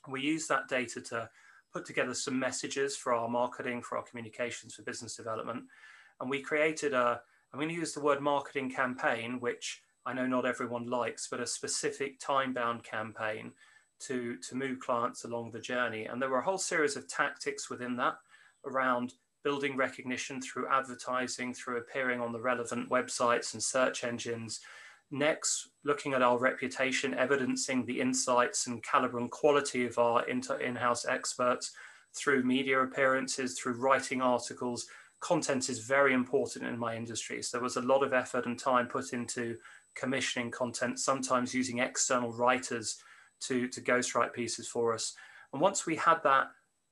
We 0.07 0.21
used 0.21 0.47
that 0.47 0.69
data 0.69 1.01
to 1.01 1.29
put 1.75 1.85
together 1.85 2.13
some 2.13 2.39
messages 2.39 2.95
for 2.95 3.13
our 3.13 3.27
marketing, 3.27 3.81
for 3.81 3.97
our 3.97 4.03
communications, 4.03 4.73
for 4.73 4.83
business 4.83 5.17
development. 5.17 5.65
And 6.21 6.29
we 6.29 6.41
created 6.41 6.93
a, 6.93 7.19
I'm 7.51 7.59
going 7.59 7.67
to 7.67 7.75
use 7.75 7.91
the 7.91 7.99
word 7.99 8.21
marketing 8.21 8.71
campaign, 8.71 9.41
which 9.41 9.81
I 10.05 10.13
know 10.13 10.25
not 10.25 10.45
everyone 10.45 10.89
likes, 10.89 11.27
but 11.29 11.41
a 11.41 11.45
specific 11.45 12.17
time 12.17 12.53
bound 12.53 12.85
campaign 12.85 13.51
to, 14.07 14.37
to 14.37 14.55
move 14.55 14.79
clients 14.79 15.25
along 15.25 15.51
the 15.51 15.59
journey. 15.59 16.05
And 16.05 16.21
there 16.21 16.29
were 16.29 16.39
a 16.39 16.45
whole 16.45 16.57
series 16.57 16.95
of 16.95 17.09
tactics 17.09 17.69
within 17.69 17.97
that 17.97 18.15
around 18.65 19.13
building 19.43 19.75
recognition 19.75 20.41
through 20.41 20.69
advertising, 20.69 21.53
through 21.53 21.77
appearing 21.77 22.21
on 22.21 22.31
the 22.31 22.39
relevant 22.39 22.89
websites 22.89 23.53
and 23.53 23.61
search 23.61 24.05
engines. 24.05 24.61
Next, 25.11 25.67
looking 25.85 26.13
at 26.13 26.21
our 26.21 26.37
reputation, 26.37 27.13
evidencing 27.13 27.85
the 27.85 28.01
insights 28.01 28.67
and 28.67 28.83
caliber 28.83 29.19
and 29.19 29.31
quality 29.31 29.85
of 29.85 29.97
our 29.97 30.27
in 30.27 30.75
house 30.75 31.05
experts 31.05 31.71
through 32.13 32.43
media 32.43 32.81
appearances, 32.81 33.57
through 33.57 33.73
writing 33.73 34.21
articles. 34.21 34.87
Content 35.19 35.69
is 35.69 35.79
very 35.79 36.13
important 36.13 36.65
in 36.65 36.77
my 36.77 36.95
industry. 36.95 37.41
So 37.41 37.57
there 37.57 37.63
was 37.63 37.77
a 37.77 37.81
lot 37.81 38.03
of 38.03 38.13
effort 38.13 38.47
and 38.47 38.57
time 38.57 38.87
put 38.87 39.13
into 39.13 39.55
commissioning 39.95 40.51
content, 40.51 40.99
sometimes 40.99 41.53
using 41.53 41.79
external 41.79 42.33
writers 42.33 42.97
to, 43.41 43.67
to 43.67 43.81
ghostwrite 43.81 44.33
pieces 44.33 44.67
for 44.67 44.93
us. 44.93 45.15
And 45.53 45.61
once 45.61 45.85
we 45.85 45.95
had 45.95 46.21
that 46.23 46.47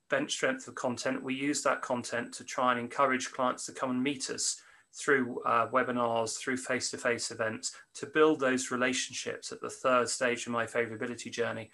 bench 0.08 0.32
strength 0.32 0.68
of 0.68 0.74
content, 0.74 1.22
we 1.22 1.34
used 1.34 1.64
that 1.64 1.82
content 1.82 2.32
to 2.34 2.44
try 2.44 2.70
and 2.70 2.80
encourage 2.80 3.32
clients 3.32 3.66
to 3.66 3.72
come 3.72 3.90
and 3.90 4.02
meet 4.02 4.30
us 4.30 4.60
through 4.94 5.42
uh, 5.44 5.66
webinars, 5.68 6.38
through 6.38 6.56
face-to-face 6.56 7.30
events, 7.30 7.74
to 7.94 8.06
build 8.06 8.38
those 8.38 8.70
relationships 8.70 9.50
at 9.50 9.60
the 9.60 9.68
third 9.68 10.08
stage 10.08 10.46
of 10.46 10.52
my 10.52 10.64
favorability 10.66 11.30
journey, 11.30 11.70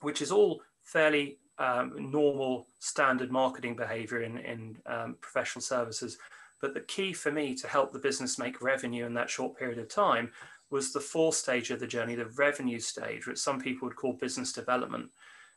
which 0.00 0.22
is 0.22 0.32
all 0.32 0.62
fairly 0.82 1.38
um, 1.58 1.92
normal 2.10 2.66
standard 2.80 3.30
marketing 3.30 3.76
behavior 3.76 4.22
in, 4.22 4.38
in 4.38 4.76
um, 4.86 5.16
professional 5.20 5.62
services. 5.62 6.18
But 6.60 6.72
the 6.72 6.80
key 6.80 7.12
for 7.12 7.30
me 7.30 7.54
to 7.56 7.68
help 7.68 7.92
the 7.92 7.98
business 7.98 8.38
make 8.38 8.62
revenue 8.62 9.04
in 9.04 9.14
that 9.14 9.30
short 9.30 9.58
period 9.58 9.78
of 9.78 9.88
time 9.88 10.32
was 10.70 10.92
the 10.92 11.00
fourth 11.00 11.36
stage 11.36 11.70
of 11.70 11.78
the 11.78 11.86
journey, 11.86 12.14
the 12.14 12.26
revenue 12.26 12.80
stage, 12.80 13.26
which 13.26 13.38
some 13.38 13.60
people 13.60 13.86
would 13.86 13.96
call 13.96 14.14
business 14.14 14.52
development. 14.52 15.10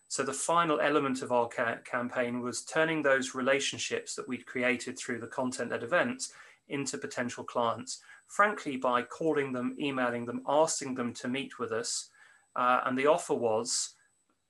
So 0.10 0.24
the 0.24 0.34
final 0.34 0.80
element 0.80 1.22
of 1.22 1.32
our 1.32 1.48
ca 1.48 1.78
campaign 1.84 2.42
was 2.42 2.64
turning 2.64 3.02
those 3.02 3.36
relationships 3.36 4.16
that 4.16 4.28
we'd 4.28 4.46
created 4.46 4.98
through 4.98 5.20
the 5.20 5.28
content-led 5.28 5.84
events 5.84 6.34
into 6.70 6.98
potential 6.98 7.44
clients, 7.44 8.02
frankly, 8.28 8.78
by 8.78 9.02
calling 9.02 9.52
them, 9.52 9.76
emailing 9.80 10.26
them, 10.26 10.42
asking 10.48 10.96
them 10.96 11.14
to 11.14 11.28
meet 11.28 11.60
with 11.60 11.72
us. 11.72 12.10
Uh, 12.56 12.82
and 12.86 12.98
the 12.98 13.08
offer 13.08 13.34
was, 13.34 13.94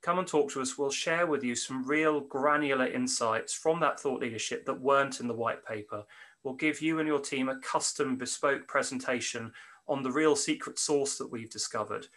come 0.01 0.19
and 0.19 0.27
talk 0.27 0.51
to 0.51 0.61
us. 0.61 0.77
We'll 0.77 0.91
share 0.91 1.27
with 1.27 1.43
you 1.43 1.55
some 1.55 1.85
real 1.85 2.21
granular 2.21 2.87
insights 2.87 3.53
from 3.53 3.79
that 3.81 3.99
thought 3.99 4.21
leadership 4.21 4.65
that 4.65 4.81
weren't 4.81 5.19
in 5.19 5.27
the 5.27 5.33
white 5.33 5.65
paper. 5.65 6.03
We'll 6.43 6.53
give 6.53 6.81
you 6.81 6.99
and 6.99 7.07
your 7.07 7.19
team 7.19 7.49
a 7.49 7.59
custom 7.59 8.15
bespoke 8.15 8.67
presentation 8.67 9.51
on 9.87 10.03
the 10.03 10.11
real 10.11 10.35
secret 10.35 10.79
source 10.79 11.17
that 11.17 11.31
we've 11.31 11.49
discovered. 11.49 12.07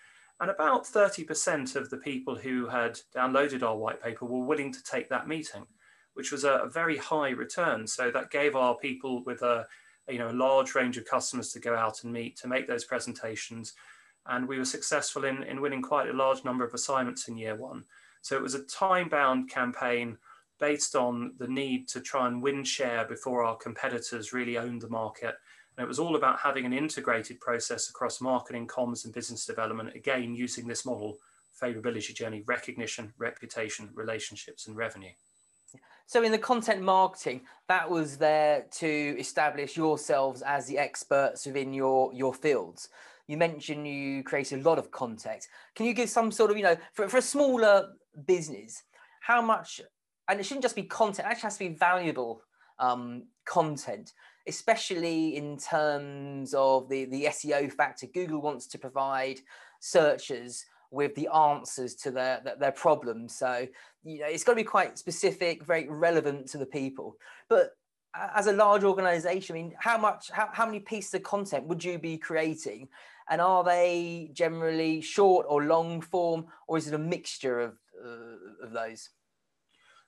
And 0.40 0.50
about 0.50 0.84
30% 0.84 1.76
of 1.76 1.90
the 1.90 1.98
people 1.98 2.34
who 2.34 2.66
had 2.66 2.98
downloaded 3.14 3.62
our 3.62 3.76
white 3.76 4.02
paper 4.02 4.24
were 4.24 4.44
willing 4.44 4.72
to 4.72 4.82
take 4.82 5.08
that 5.08 5.28
meeting, 5.28 5.66
which 6.14 6.32
was 6.32 6.44
a, 6.44 6.68
very 6.72 6.96
high 6.96 7.30
return. 7.30 7.86
So 7.86 8.10
that 8.10 8.30
gave 8.30 8.56
our 8.56 8.74
people 8.76 9.22
with 9.24 9.42
a, 9.42 9.66
you 10.10 10.18
know, 10.18 10.30
a 10.30 10.32
large 10.32 10.74
range 10.74 10.96
of 10.96 11.04
customers 11.04 11.52
to 11.52 11.60
go 11.60 11.74
out 11.74 12.04
and 12.04 12.12
meet 12.12 12.36
to 12.38 12.48
make 12.48 12.66
those 12.66 12.84
presentations. 12.84 13.74
And 14.26 14.46
we 14.46 14.58
were 14.58 14.64
successful 14.64 15.24
in, 15.24 15.42
in 15.44 15.60
winning 15.60 15.82
quite 15.82 16.08
a 16.08 16.12
large 16.12 16.44
number 16.44 16.64
of 16.64 16.74
assignments 16.74 17.28
in 17.28 17.36
year 17.36 17.56
one. 17.56 17.84
So 18.22 18.36
it 18.36 18.42
was 18.42 18.54
a 18.54 18.64
time 18.64 19.08
bound 19.08 19.50
campaign 19.50 20.18
based 20.58 20.94
on 20.94 21.32
the 21.38 21.48
need 21.48 21.88
to 21.88 22.00
try 22.00 22.26
and 22.26 22.42
win 22.42 22.64
share 22.64 23.06
before 23.06 23.42
our 23.42 23.56
competitors 23.56 24.32
really 24.32 24.58
owned 24.58 24.82
the 24.82 24.88
market 24.90 25.36
and 25.80 25.86
it 25.86 25.88
was 25.88 25.98
all 25.98 26.16
about 26.16 26.40
having 26.40 26.66
an 26.66 26.74
integrated 26.74 27.40
process 27.40 27.88
across 27.88 28.20
marketing, 28.20 28.66
comms, 28.66 29.06
and 29.06 29.14
business 29.14 29.46
development, 29.46 29.94
again, 29.94 30.34
using 30.34 30.66
this 30.66 30.84
model 30.84 31.16
favorability 31.58 32.14
journey, 32.14 32.42
recognition, 32.46 33.14
reputation, 33.16 33.88
relationships, 33.94 34.66
and 34.66 34.76
revenue. 34.76 35.12
So, 36.06 36.22
in 36.22 36.32
the 36.32 36.38
content 36.38 36.82
marketing, 36.82 37.42
that 37.68 37.88
was 37.88 38.16
there 38.16 38.66
to 38.78 39.16
establish 39.18 39.76
yourselves 39.76 40.42
as 40.42 40.66
the 40.66 40.78
experts 40.78 41.46
within 41.46 41.72
your, 41.72 42.12
your 42.12 42.34
fields. 42.34 42.88
You 43.28 43.36
mentioned 43.36 43.86
you 43.86 44.24
create 44.24 44.52
a 44.52 44.56
lot 44.56 44.78
of 44.78 44.90
content. 44.90 45.46
Can 45.76 45.86
you 45.86 45.94
give 45.94 46.10
some 46.10 46.32
sort 46.32 46.50
of, 46.50 46.56
you 46.56 46.64
know, 46.64 46.76
for, 46.94 47.08
for 47.08 47.18
a 47.18 47.22
smaller 47.22 47.90
business, 48.26 48.82
how 49.20 49.40
much, 49.40 49.80
and 50.28 50.40
it 50.40 50.42
shouldn't 50.44 50.64
just 50.64 50.74
be 50.74 50.82
content, 50.82 51.28
it 51.28 51.30
actually 51.30 51.42
has 51.42 51.58
to 51.58 51.68
be 51.68 51.74
valuable 51.74 52.42
um, 52.78 53.24
content 53.44 54.12
especially 54.46 55.36
in 55.36 55.56
terms 55.56 56.54
of 56.54 56.88
the, 56.88 57.04
the 57.06 57.24
SEO 57.26 57.72
factor. 57.72 58.06
Google 58.06 58.40
wants 58.40 58.66
to 58.68 58.78
provide 58.78 59.38
searchers 59.80 60.64
with 60.90 61.14
the 61.14 61.28
answers 61.28 61.94
to 61.94 62.10
their, 62.10 62.42
their 62.58 62.72
problems. 62.72 63.34
So, 63.36 63.66
you 64.02 64.20
know, 64.20 64.26
it's 64.26 64.44
got 64.44 64.52
to 64.52 64.56
be 64.56 64.64
quite 64.64 64.98
specific, 64.98 65.64
very 65.64 65.88
relevant 65.88 66.48
to 66.48 66.58
the 66.58 66.66
people. 66.66 67.16
But 67.48 67.70
as 68.14 68.48
a 68.48 68.52
large 68.52 68.82
organization, 68.82 69.54
I 69.54 69.58
mean, 69.62 69.74
how 69.78 69.98
much, 69.98 70.30
how, 70.32 70.48
how 70.52 70.66
many 70.66 70.80
pieces 70.80 71.14
of 71.14 71.22
content 71.22 71.66
would 71.66 71.84
you 71.84 71.98
be 71.98 72.18
creating? 72.18 72.88
And 73.28 73.40
are 73.40 73.62
they 73.62 74.30
generally 74.32 75.00
short 75.00 75.46
or 75.48 75.62
long 75.62 76.00
form, 76.00 76.46
or 76.66 76.76
is 76.76 76.88
it 76.88 76.94
a 76.94 76.98
mixture 76.98 77.60
of, 77.60 77.74
uh, 78.04 78.64
of 78.66 78.72
those? 78.72 79.10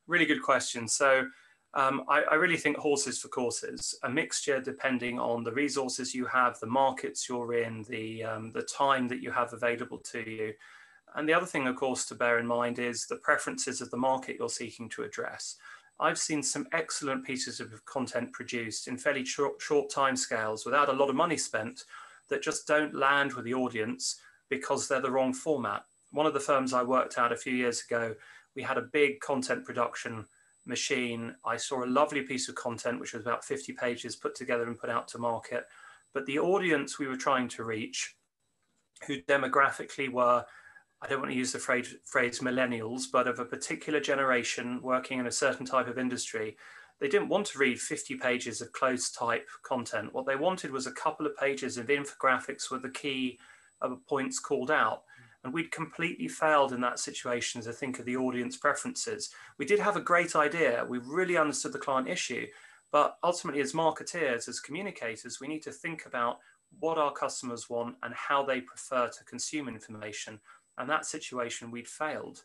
Really 0.08 0.26
good 0.26 0.42
question. 0.42 0.88
So, 0.88 1.28
um, 1.74 2.04
I, 2.08 2.22
I, 2.22 2.34
really 2.34 2.58
think 2.58 2.76
horses 2.76 3.18
for 3.18 3.28
courses, 3.28 3.98
a 4.02 4.08
mixture 4.08 4.60
depending 4.60 5.18
on 5.18 5.42
the 5.42 5.52
resources 5.52 6.14
you 6.14 6.26
have, 6.26 6.60
the 6.60 6.66
markets 6.66 7.28
you're 7.28 7.54
in, 7.54 7.84
the, 7.88 8.22
um, 8.24 8.52
the 8.52 8.62
time 8.62 9.08
that 9.08 9.22
you 9.22 9.30
have 9.30 9.54
available 9.54 9.98
to 9.98 10.18
you. 10.18 10.52
And 11.14 11.26
the 11.26 11.32
other 11.32 11.46
thing, 11.46 11.66
of 11.66 11.76
course, 11.76 12.04
to 12.06 12.14
bear 12.14 12.38
in 12.38 12.46
mind 12.46 12.78
is 12.78 13.06
the 13.06 13.16
preferences 13.16 13.80
of 13.80 13.90
the 13.90 13.96
market 13.96 14.36
you're 14.38 14.50
seeking 14.50 14.88
to 14.90 15.04
address. 15.04 15.56
I've 15.98 16.18
seen 16.18 16.42
some 16.42 16.66
excellent 16.72 17.24
pieces 17.24 17.60
of 17.60 17.84
content 17.86 18.32
produced 18.32 18.88
in 18.88 18.98
fairly 18.98 19.24
short, 19.24 19.60
short 19.60 19.88
time 19.88 20.16
scales 20.16 20.66
without 20.66 20.88
a 20.88 20.92
lot 20.92 21.08
of 21.08 21.16
money 21.16 21.36
spent 21.36 21.84
that 22.28 22.42
just 22.42 22.66
don't 22.66 22.94
land 22.94 23.32
with 23.32 23.44
the 23.44 23.54
audience 23.54 24.20
because 24.50 24.88
they're 24.88 25.00
the 25.00 25.10
wrong 25.10 25.32
format. 25.32 25.84
One 26.10 26.26
of 26.26 26.34
the 26.34 26.40
firms 26.40 26.72
I 26.72 26.82
worked 26.82 27.18
at 27.18 27.32
a 27.32 27.36
few 27.36 27.54
years 27.54 27.82
ago, 27.82 28.14
we 28.54 28.62
had 28.62 28.76
a 28.78 28.82
big 28.92 29.20
content 29.20 29.64
production 29.64 30.26
machine. 30.66 31.34
I 31.44 31.56
saw 31.56 31.84
a 31.84 31.86
lovely 31.86 32.22
piece 32.22 32.48
of 32.48 32.54
content, 32.54 33.00
which 33.00 33.12
was 33.12 33.22
about 33.22 33.44
50 33.44 33.72
pages 33.72 34.16
put 34.16 34.34
together 34.34 34.64
and 34.64 34.78
put 34.78 34.90
out 34.90 35.08
to 35.08 35.18
market. 35.18 35.64
But 36.14 36.26
the 36.26 36.38
audience 36.38 36.98
we 36.98 37.08
were 37.08 37.16
trying 37.16 37.48
to 37.48 37.64
reach, 37.64 38.14
who 39.06 39.20
demographically 39.22 40.10
were, 40.10 40.44
I 41.00 41.08
don't 41.08 41.20
want 41.20 41.32
to 41.32 41.38
use 41.38 41.52
the 41.52 41.58
phrase, 41.58 41.96
phrase 42.04 42.40
millennials, 42.40 43.04
but 43.12 43.26
of 43.26 43.40
a 43.40 43.44
particular 43.44 43.98
generation 43.98 44.80
working 44.82 45.18
in 45.18 45.26
a 45.26 45.32
certain 45.32 45.66
type 45.66 45.88
of 45.88 45.98
industry, 45.98 46.56
they 47.00 47.08
didn't 47.08 47.28
want 47.28 47.46
to 47.46 47.58
read 47.58 47.80
50 47.80 48.14
pages 48.16 48.60
of 48.60 48.70
close 48.72 49.10
type 49.10 49.48
content. 49.64 50.14
What 50.14 50.26
they 50.26 50.36
wanted 50.36 50.70
was 50.70 50.86
a 50.86 50.92
couple 50.92 51.26
of 51.26 51.36
pages 51.36 51.76
of 51.76 51.88
infographics 51.88 52.70
with 52.70 52.82
the 52.82 52.90
key 52.90 53.40
uh, 53.80 53.96
points 54.08 54.38
called 54.38 54.70
out. 54.70 55.02
And 55.44 55.52
we'd 55.52 55.72
completely 55.72 56.28
failed 56.28 56.72
in 56.72 56.80
that 56.82 57.00
situation 57.00 57.60
to 57.62 57.72
think 57.72 57.98
of 57.98 58.04
the 58.04 58.16
audience 58.16 58.56
preferences. 58.56 59.30
We 59.58 59.64
did 59.64 59.80
have 59.80 59.96
a 59.96 60.00
great 60.00 60.36
idea. 60.36 60.86
We 60.88 60.98
really 60.98 61.36
understood 61.36 61.72
the 61.72 61.78
client 61.78 62.08
issue. 62.08 62.46
But 62.92 63.16
ultimately, 63.24 63.60
as 63.60 63.72
marketeers, 63.72 64.48
as 64.48 64.60
communicators, 64.60 65.40
we 65.40 65.48
need 65.48 65.62
to 65.62 65.72
think 65.72 66.06
about 66.06 66.38
what 66.78 66.98
our 66.98 67.12
customers 67.12 67.68
want 67.68 67.96
and 68.02 68.14
how 68.14 68.44
they 68.44 68.60
prefer 68.60 69.08
to 69.08 69.24
consume 69.24 69.68
information. 69.68 70.40
And 70.78 70.88
that 70.88 71.06
situation, 71.06 71.70
we'd 71.70 71.88
failed. 71.88 72.44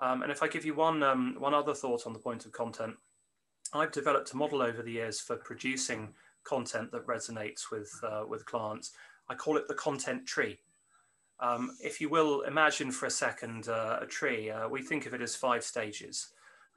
Um, 0.00 0.22
and 0.22 0.30
if 0.30 0.42
I 0.42 0.48
give 0.48 0.64
you 0.64 0.74
one, 0.74 1.02
um, 1.02 1.36
one 1.38 1.54
other 1.54 1.74
thought 1.74 2.06
on 2.06 2.12
the 2.12 2.18
point 2.18 2.44
of 2.44 2.52
content, 2.52 2.94
I've 3.72 3.92
developed 3.92 4.32
a 4.32 4.36
model 4.36 4.62
over 4.62 4.82
the 4.82 4.92
years 4.92 5.20
for 5.20 5.36
producing 5.36 6.12
content 6.44 6.92
that 6.92 7.06
resonates 7.06 7.70
with, 7.70 7.92
uh, 8.02 8.24
with 8.28 8.44
clients. 8.46 8.92
I 9.28 9.34
call 9.34 9.56
it 9.56 9.66
the 9.68 9.74
content 9.74 10.26
tree. 10.26 10.58
Um, 11.40 11.76
if 11.82 12.00
you 12.00 12.08
will 12.08 12.42
imagine 12.42 12.90
for 12.90 13.06
a 13.06 13.10
second 13.10 13.68
uh, 13.68 13.98
a 14.00 14.06
tree, 14.06 14.50
uh, 14.50 14.68
we 14.68 14.82
think 14.82 15.06
of 15.06 15.14
it 15.14 15.20
as 15.20 15.34
five 15.34 15.64
stages. 15.64 16.28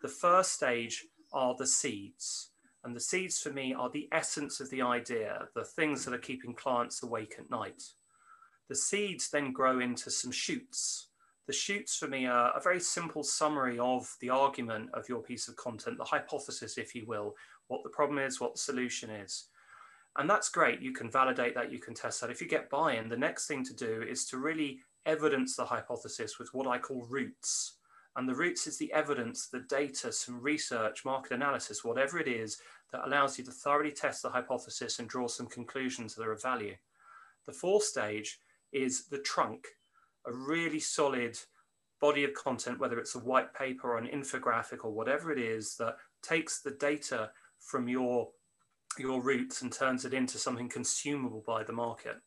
The 0.02 0.08
first 0.08 0.54
stage 0.54 1.06
are 1.32 1.56
the 1.56 1.68
seeds. 1.68 2.50
And 2.84 2.96
the 2.96 3.00
seeds 3.00 3.40
for 3.40 3.52
me 3.52 3.74
are 3.74 3.90
the 3.90 4.08
essence 4.12 4.60
of 4.60 4.70
the 4.70 4.82
idea, 4.82 5.48
the 5.56 5.64
things 5.64 6.06
that 6.06 6.14
are 6.14 6.20
keeping 6.20 6.54
clients 6.54 7.04
awake 7.04 7.36
at 7.38 7.52
night. 7.52 7.84
The 8.70 8.76
seeds 8.76 9.30
then 9.30 9.52
grow 9.52 9.80
into 9.80 10.10
some 10.10 10.32
shoots. 10.32 11.08
The 11.48 11.54
shoots 11.54 11.98
for 11.98 12.08
me 12.08 12.28
are 12.28 12.52
a 12.56 12.62
very 12.62 12.80
simple 12.80 13.24
summary 13.24 13.80
of 13.80 14.16
the 14.20 14.30
argument 14.30 14.90
of 14.94 15.08
your 15.08 15.22
piece 15.22 15.48
of 15.48 15.56
content, 15.56 15.98
the 15.98 16.04
hypothesis, 16.04 16.78
if 16.78 16.94
you 16.94 17.06
will, 17.08 17.36
what 17.68 17.84
the 17.84 17.90
problem 17.90 18.20
is, 18.20 18.40
what 18.40 18.54
the 18.54 18.60
solution 18.60 19.10
is. 19.10 19.46
And 20.18 20.30
that's 20.30 20.50
great. 20.50 20.82
You 20.82 20.94
can 20.94 21.12
validate 21.12 21.54
that, 21.56 21.72
you 21.72 21.80
can 21.80 21.94
test 21.94 22.22
that. 22.22 22.32
If 22.32 22.42
you 22.42 22.48
get 22.48 22.70
buy 22.70 22.96
in, 22.96 23.08
the 23.08 23.18
next 23.18 23.48
thing 23.48 23.64
to 23.66 23.74
do 23.74 24.02
is 24.02 24.26
to 24.26 24.38
really 24.38 24.80
evidence 25.06 25.56
the 25.56 25.66
hypothesis 25.66 26.40
with 26.40 26.54
what 26.54 26.68
I 26.68 26.80
call 26.80 27.06
roots. 27.08 27.78
And 28.16 28.28
the 28.28 28.34
roots 28.34 28.66
is 28.66 28.80
the 28.80 28.92
evidence, 28.94 29.48
the 29.48 29.60
data, 29.70 30.12
some 30.12 30.42
research, 30.42 31.06
market 31.06 31.34
analysis, 31.34 31.84
whatever 31.84 32.18
it 32.20 32.28
is 32.28 32.60
that 32.92 33.06
allows 33.06 33.38
you 33.38 33.44
to 33.46 33.52
thoroughly 33.52 33.92
test 33.92 34.24
the 34.24 34.30
hypothesis 34.30 34.98
and 34.98 35.08
draw 35.08 35.28
some 35.28 35.46
conclusions 35.46 36.16
that 36.16 36.26
are 36.26 36.32
of 36.32 36.42
value. 36.42 36.76
The 37.46 37.54
fourth 37.54 37.84
stage 37.84 38.40
is 38.72 39.06
the 39.06 39.20
trunk, 39.20 39.68
a 40.26 40.34
really 40.34 40.80
solid 40.80 41.38
body 42.02 42.24
of 42.24 42.34
content, 42.34 42.80
whether 42.80 43.00
it's 43.00 43.16
a 43.16 43.20
white 43.20 43.54
paper 43.54 43.92
or 43.92 43.98
an 43.98 44.08
infographic 44.08 44.84
or 44.84 44.92
whatever 44.92 45.32
it 45.32 45.40
is 45.40 45.76
that 45.78 45.98
takes 46.24 46.62
the 46.62 46.72
data 46.72 47.30
from 47.60 47.88
your 47.88 48.30
your 49.00 49.22
roots 49.22 49.62
and 49.62 49.72
turns 49.72 50.06
it 50.06 50.14
into 50.14 50.38
something 50.38 50.70
consumable 50.70 51.44
by 51.46 51.64
the 51.64 51.74
market. 51.74 52.18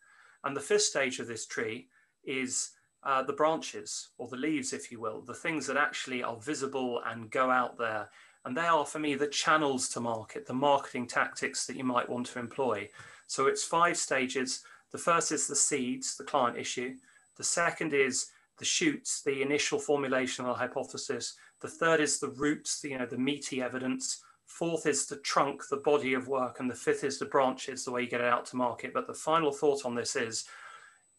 And 0.44 0.56
the 0.56 0.60
fifth 0.60 0.82
stage 0.82 1.18
of 1.20 1.26
this 1.26 1.46
tree 1.46 1.88
is 2.24 2.70
uh, 3.02 3.22
the 3.22 3.32
branches 3.32 4.08
or 4.18 4.28
the 4.28 4.36
leaves, 4.36 4.72
if 4.72 4.90
you 4.90 5.00
will, 5.00 5.22
the 5.22 5.34
things 5.34 5.66
that 5.66 5.76
actually 5.76 6.22
are 6.22 6.36
visible 6.36 7.02
and 7.06 7.30
go 7.30 7.50
out 7.50 7.78
there. 7.78 8.08
And 8.44 8.56
they 8.56 8.66
are, 8.66 8.86
for 8.86 8.98
me, 8.98 9.14
the 9.14 9.26
channels 9.26 9.88
to 9.90 10.00
market, 10.00 10.46
the 10.46 10.54
marketing 10.54 11.06
tactics 11.06 11.66
that 11.66 11.76
you 11.76 11.84
might 11.84 12.08
want 12.08 12.26
to 12.28 12.38
employ. 12.38 12.88
So 13.26 13.46
it's 13.46 13.64
five 13.64 13.96
stages. 13.96 14.62
The 14.92 14.98
first 14.98 15.30
is 15.30 15.46
the 15.46 15.56
seeds, 15.56 16.16
the 16.16 16.24
client 16.24 16.56
issue. 16.56 16.94
The 17.36 17.44
second 17.44 17.92
is 17.92 18.26
the 18.58 18.64
shoots, 18.64 19.22
the 19.22 19.42
initial 19.42 19.78
formulation 19.78 20.44
of 20.44 20.52
a 20.52 20.58
hypothesis. 20.58 21.34
The 21.60 21.68
third 21.68 22.00
is 22.00 22.18
the 22.18 22.30
roots, 22.30 22.80
the, 22.80 22.90
you 22.90 22.98
know, 22.98 23.06
the 23.06 23.18
meaty 23.18 23.62
evidence. 23.62 24.22
Fourth 24.50 24.84
is 24.84 25.06
the 25.06 25.16
trunk, 25.18 25.62
the 25.68 25.76
body 25.76 26.12
of 26.12 26.26
work, 26.26 26.58
and 26.58 26.68
the 26.68 26.74
fifth 26.74 27.04
is 27.04 27.18
the 27.18 27.24
branches, 27.24 27.84
the 27.84 27.92
way 27.92 28.02
you 28.02 28.10
get 28.10 28.20
it 28.20 28.26
out 28.26 28.44
to 28.46 28.56
market. 28.56 28.92
But 28.92 29.06
the 29.06 29.14
final 29.14 29.52
thought 29.52 29.86
on 29.86 29.94
this 29.94 30.16
is 30.16 30.44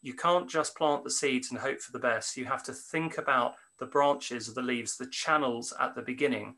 you 0.02 0.14
can't 0.14 0.50
just 0.50 0.76
plant 0.76 1.06
the 1.06 1.10
seeds 1.10 1.50
and 1.50 1.60
hope 1.60 1.80
for 1.80 1.94
the 1.94 1.98
best. 1.98 2.36
You 2.36 2.44
have 2.46 2.62
to 2.64 2.74
think 2.74 3.18
about 3.18 3.56
the 3.80 3.86
branches, 3.86 4.54
the 4.54 4.62
leaves, 4.62 4.98
the 4.98 5.08
channels 5.08 5.74
at 5.80 5.96
the 5.96 6.02
beginning. 6.02 6.56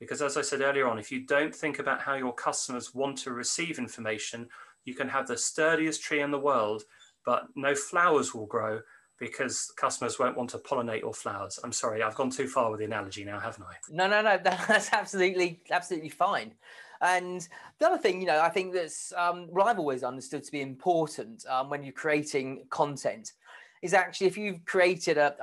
Because 0.00 0.20
as 0.20 0.36
I 0.36 0.42
said 0.42 0.62
earlier 0.62 0.88
on, 0.88 0.98
if 0.98 1.12
you 1.12 1.24
don't 1.24 1.54
think 1.54 1.78
about 1.78 2.00
how 2.00 2.14
your 2.14 2.34
customers 2.34 2.92
want 2.92 3.16
to 3.18 3.32
receive 3.32 3.78
information, 3.78 4.48
you 4.84 4.94
can 4.94 5.08
have 5.08 5.28
the 5.28 5.38
sturdiest 5.38 6.02
tree 6.02 6.20
in 6.20 6.32
the 6.32 6.40
world, 6.40 6.82
but 7.24 7.46
no 7.54 7.74
flowers 7.74 8.34
will 8.34 8.46
grow 8.46 8.80
because 9.18 9.72
customers 9.76 10.18
won't 10.18 10.36
want 10.36 10.50
to 10.50 10.58
pollinate 10.58 11.00
your 11.00 11.14
flowers. 11.14 11.58
I'm 11.64 11.72
sorry, 11.72 12.02
I've 12.02 12.14
gone 12.14 12.30
too 12.30 12.48
far 12.48 12.70
with 12.70 12.80
the 12.80 12.86
analogy 12.86 13.24
now, 13.24 13.38
haven't 13.38 13.64
I? 13.64 13.74
No, 13.90 14.06
no, 14.06 14.22
no, 14.22 14.38
that's 14.44 14.92
absolutely, 14.92 15.60
absolutely 15.70 16.10
fine. 16.10 16.52
And 17.00 17.46
the 17.78 17.86
other 17.86 17.98
thing, 17.98 18.20
you 18.20 18.26
know, 18.26 18.40
I 18.40 18.48
think 18.48 18.72
that's 18.72 19.12
um, 19.16 19.48
what 19.50 19.66
I've 19.66 19.78
always 19.78 20.02
understood 20.02 20.44
to 20.44 20.52
be 20.52 20.62
important 20.62 21.44
um, 21.46 21.68
when 21.70 21.82
you're 21.82 21.92
creating 21.92 22.64
content 22.70 23.32
is 23.82 23.92
actually 23.92 24.26
if 24.26 24.38
you've 24.38 24.64
created 24.64 25.18
a, 25.18 25.34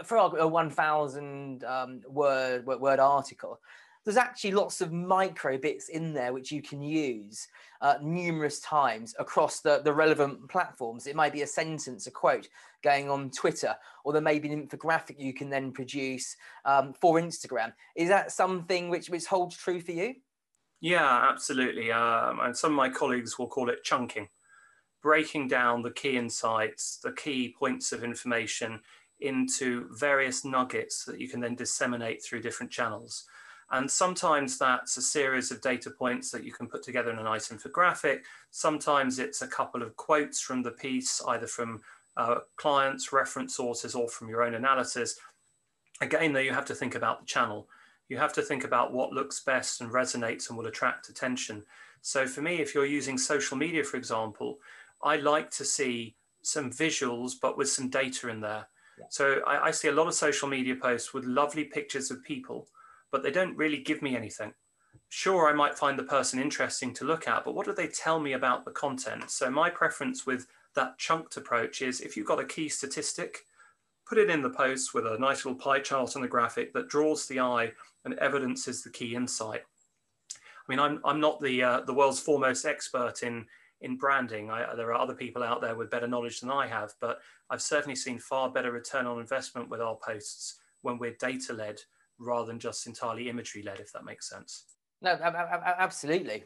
a 0.00 0.04
for 0.04 0.16
a 0.16 0.48
1,000 0.48 1.64
um, 1.64 2.00
word 2.08 2.66
word 2.66 2.98
article, 2.98 3.60
there's 4.04 4.16
actually 4.16 4.52
lots 4.52 4.80
of 4.80 4.92
micro 4.92 5.56
bits 5.56 5.88
in 5.88 6.12
there 6.12 6.32
which 6.32 6.50
you 6.50 6.60
can 6.60 6.82
use 6.82 7.46
uh, 7.80 7.94
numerous 8.02 8.60
times 8.60 9.14
across 9.18 9.60
the, 9.60 9.80
the 9.84 9.92
relevant 9.92 10.48
platforms. 10.48 11.06
It 11.06 11.16
might 11.16 11.32
be 11.32 11.42
a 11.42 11.46
sentence, 11.46 12.06
a 12.06 12.10
quote 12.10 12.48
going 12.82 13.08
on 13.08 13.30
Twitter, 13.30 13.76
or 14.04 14.12
there 14.12 14.22
may 14.22 14.38
be 14.38 14.50
an 14.50 14.66
infographic 14.66 15.18
you 15.18 15.32
can 15.32 15.50
then 15.50 15.72
produce 15.72 16.36
um, 16.64 16.92
for 16.92 17.20
Instagram. 17.20 17.72
Is 17.94 18.08
that 18.08 18.32
something 18.32 18.88
which, 18.88 19.08
which 19.08 19.26
holds 19.26 19.56
true 19.56 19.80
for 19.80 19.92
you? 19.92 20.14
Yeah, 20.80 21.28
absolutely. 21.30 21.92
Um, 21.92 22.40
and 22.40 22.56
some 22.56 22.72
of 22.72 22.76
my 22.76 22.88
colleagues 22.88 23.38
will 23.38 23.46
call 23.46 23.70
it 23.70 23.84
chunking, 23.84 24.28
breaking 25.00 25.46
down 25.46 25.82
the 25.82 25.92
key 25.92 26.16
insights, 26.16 26.98
the 27.02 27.12
key 27.12 27.54
points 27.56 27.92
of 27.92 28.02
information 28.02 28.80
into 29.20 29.86
various 29.92 30.44
nuggets 30.44 31.04
that 31.04 31.20
you 31.20 31.28
can 31.28 31.38
then 31.38 31.54
disseminate 31.54 32.24
through 32.24 32.42
different 32.42 32.72
channels. 32.72 33.24
And 33.72 33.90
sometimes 33.90 34.58
that's 34.58 34.98
a 34.98 35.02
series 35.02 35.50
of 35.50 35.62
data 35.62 35.90
points 35.90 36.30
that 36.30 36.44
you 36.44 36.52
can 36.52 36.66
put 36.66 36.82
together 36.82 37.10
in 37.10 37.18
a 37.18 37.22
nice 37.22 37.48
infographic. 37.48 38.20
Sometimes 38.50 39.18
it's 39.18 39.40
a 39.40 39.46
couple 39.46 39.82
of 39.82 39.96
quotes 39.96 40.40
from 40.40 40.62
the 40.62 40.72
piece, 40.72 41.22
either 41.26 41.46
from 41.46 41.80
uh, 42.18 42.40
clients, 42.56 43.14
reference 43.14 43.56
sources, 43.56 43.94
or 43.94 44.08
from 44.08 44.28
your 44.28 44.42
own 44.42 44.54
analysis. 44.54 45.18
Again, 46.02 46.34
though, 46.34 46.40
you 46.40 46.52
have 46.52 46.66
to 46.66 46.74
think 46.74 46.94
about 46.94 47.20
the 47.20 47.26
channel. 47.26 47.66
You 48.10 48.18
have 48.18 48.34
to 48.34 48.42
think 48.42 48.64
about 48.64 48.92
what 48.92 49.14
looks 49.14 49.40
best 49.40 49.80
and 49.80 49.90
resonates 49.90 50.50
and 50.50 50.58
will 50.58 50.66
attract 50.66 51.08
attention. 51.08 51.64
So 52.02 52.26
for 52.26 52.42
me, 52.42 52.56
if 52.56 52.74
you're 52.74 52.84
using 52.84 53.16
social 53.16 53.56
media, 53.56 53.84
for 53.84 53.96
example, 53.96 54.58
I 55.02 55.16
like 55.16 55.50
to 55.52 55.64
see 55.64 56.14
some 56.42 56.70
visuals, 56.70 57.32
but 57.40 57.56
with 57.56 57.70
some 57.70 57.88
data 57.88 58.28
in 58.28 58.40
there. 58.40 58.66
Yeah. 58.98 59.06
So 59.08 59.40
I, 59.46 59.68
I 59.68 59.70
see 59.70 59.88
a 59.88 59.92
lot 59.92 60.08
of 60.08 60.14
social 60.14 60.48
media 60.48 60.76
posts 60.76 61.14
with 61.14 61.24
lovely 61.24 61.64
pictures 61.64 62.10
of 62.10 62.22
people 62.22 62.68
but 63.12 63.22
they 63.22 63.30
don't 63.30 63.56
really 63.56 63.78
give 63.78 64.02
me 64.02 64.16
anything. 64.16 64.52
Sure, 65.10 65.48
I 65.48 65.52
might 65.52 65.78
find 65.78 65.98
the 65.98 66.04
person 66.04 66.40
interesting 66.40 66.92
to 66.94 67.04
look 67.04 67.28
at, 67.28 67.44
but 67.44 67.54
what 67.54 67.66
do 67.66 67.74
they 67.74 67.86
tell 67.86 68.18
me 68.18 68.32
about 68.32 68.64
the 68.64 68.70
content? 68.70 69.30
So, 69.30 69.50
my 69.50 69.68
preference 69.70 70.26
with 70.26 70.46
that 70.74 70.98
chunked 70.98 71.36
approach 71.36 71.82
is 71.82 72.00
if 72.00 72.16
you've 72.16 72.26
got 72.26 72.40
a 72.40 72.46
key 72.46 72.68
statistic, 72.70 73.44
put 74.06 74.18
it 74.18 74.30
in 74.30 74.42
the 74.42 74.50
post 74.50 74.94
with 74.94 75.06
a 75.06 75.18
nice 75.18 75.44
little 75.44 75.58
pie 75.58 75.80
chart 75.80 76.16
and 76.16 76.24
a 76.24 76.28
graphic 76.28 76.72
that 76.72 76.88
draws 76.88 77.26
the 77.26 77.40
eye 77.40 77.72
and 78.04 78.14
evidences 78.14 78.82
the 78.82 78.90
key 78.90 79.14
insight. 79.14 79.60
I 80.34 80.64
mean, 80.68 80.78
I'm, 80.78 81.00
I'm 81.04 81.20
not 81.20 81.40
the, 81.40 81.62
uh, 81.62 81.80
the 81.80 81.94
world's 81.94 82.20
foremost 82.20 82.64
expert 82.64 83.22
in, 83.22 83.44
in 83.82 83.96
branding. 83.96 84.50
I, 84.50 84.74
there 84.74 84.88
are 84.88 85.00
other 85.00 85.14
people 85.14 85.42
out 85.42 85.60
there 85.60 85.74
with 85.74 85.90
better 85.90 86.06
knowledge 86.06 86.40
than 86.40 86.50
I 86.50 86.66
have, 86.66 86.94
but 87.00 87.20
I've 87.50 87.62
certainly 87.62 87.96
seen 87.96 88.18
far 88.18 88.50
better 88.50 88.72
return 88.72 89.06
on 89.06 89.20
investment 89.20 89.68
with 89.68 89.80
our 89.80 89.96
posts 89.96 90.58
when 90.80 90.98
we're 90.98 91.16
data 91.20 91.52
led 91.52 91.80
rather 92.22 92.46
than 92.46 92.58
just 92.58 92.86
entirely 92.86 93.28
imagery 93.28 93.62
led, 93.62 93.80
if 93.80 93.92
that 93.92 94.04
makes 94.04 94.28
sense. 94.28 94.64
No, 95.00 95.10
absolutely. 95.12 96.44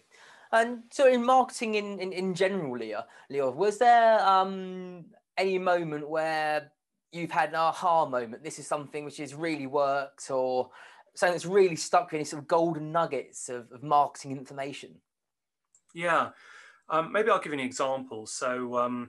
And 0.52 0.84
so, 0.90 1.08
in 1.08 1.24
marketing 1.24 1.74
in, 1.74 1.98
in, 1.98 2.12
in 2.12 2.34
general, 2.34 2.78
Leo, 2.78 3.04
Leo, 3.28 3.50
was 3.50 3.78
there 3.78 4.20
um, 4.26 5.06
any 5.36 5.58
moment 5.58 6.08
where 6.08 6.72
you've 7.12 7.30
had 7.30 7.50
an 7.50 7.56
aha 7.56 8.06
moment? 8.06 8.42
This 8.42 8.58
is 8.58 8.66
something 8.66 9.04
which 9.04 9.18
has 9.18 9.34
really 9.34 9.66
worked, 9.66 10.30
or 10.30 10.70
something 11.14 11.34
that's 11.34 11.46
really 11.46 11.76
stuck 11.76 12.06
with 12.06 12.14
any 12.14 12.24
sort 12.24 12.42
of 12.42 12.48
golden 12.48 12.92
nuggets 12.92 13.48
of, 13.48 13.70
of 13.72 13.82
marketing 13.82 14.32
information? 14.32 14.94
Yeah, 15.94 16.30
um, 16.88 17.10
maybe 17.10 17.30
I'll 17.30 17.40
give 17.40 17.52
you 17.52 17.58
an 17.58 17.64
example. 17.64 18.26
So, 18.26 18.78
um, 18.78 19.08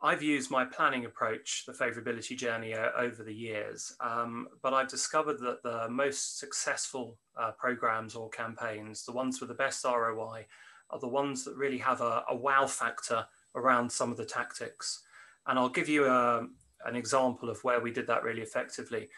I've 0.00 0.22
used 0.22 0.50
my 0.50 0.64
planning 0.64 1.06
approach, 1.06 1.64
the 1.66 1.72
favorability 1.72 2.36
journey, 2.36 2.72
uh, 2.72 2.90
over 2.96 3.24
the 3.24 3.34
years, 3.34 3.96
um, 4.00 4.46
but 4.62 4.72
I've 4.72 4.88
discovered 4.88 5.40
that 5.40 5.64
the 5.64 5.88
most 5.88 6.38
successful 6.38 7.18
uh, 7.36 7.50
programs 7.52 8.14
or 8.14 8.30
campaigns, 8.30 9.04
the 9.04 9.12
ones 9.12 9.40
with 9.40 9.48
the 9.48 9.54
best 9.56 9.84
ROI, 9.84 10.46
are 10.90 11.00
the 11.00 11.08
ones 11.08 11.44
that 11.44 11.56
really 11.56 11.78
have 11.78 12.00
a, 12.00 12.22
a 12.28 12.36
wow 12.36 12.66
factor 12.66 13.26
around 13.56 13.90
some 13.90 14.12
of 14.12 14.16
the 14.16 14.24
tactics. 14.24 15.02
And 15.48 15.58
I'll 15.58 15.68
give 15.68 15.88
you 15.88 16.04
a, 16.04 16.38
um, 16.38 16.54
an 16.84 16.94
example 16.94 17.50
of 17.50 17.62
where 17.64 17.80
we 17.80 17.90
did 17.90 18.06
that 18.06 18.22
really 18.22 18.42
effectively. 18.42 19.08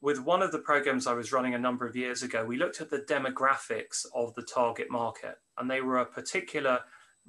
With 0.00 0.20
one 0.20 0.42
of 0.42 0.52
the 0.52 0.60
programs 0.60 1.08
I 1.08 1.12
was 1.12 1.32
running 1.32 1.54
a 1.54 1.58
number 1.58 1.86
of 1.86 1.96
years 1.96 2.22
ago, 2.22 2.44
we 2.44 2.56
looked 2.56 2.80
at 2.80 2.88
the 2.88 3.00
demographics 3.00 4.06
of 4.14 4.32
the 4.34 4.42
target 4.42 4.90
market, 4.90 5.38
and 5.58 5.68
they 5.68 5.80
were 5.80 5.98
a 5.98 6.06
particular 6.06 6.80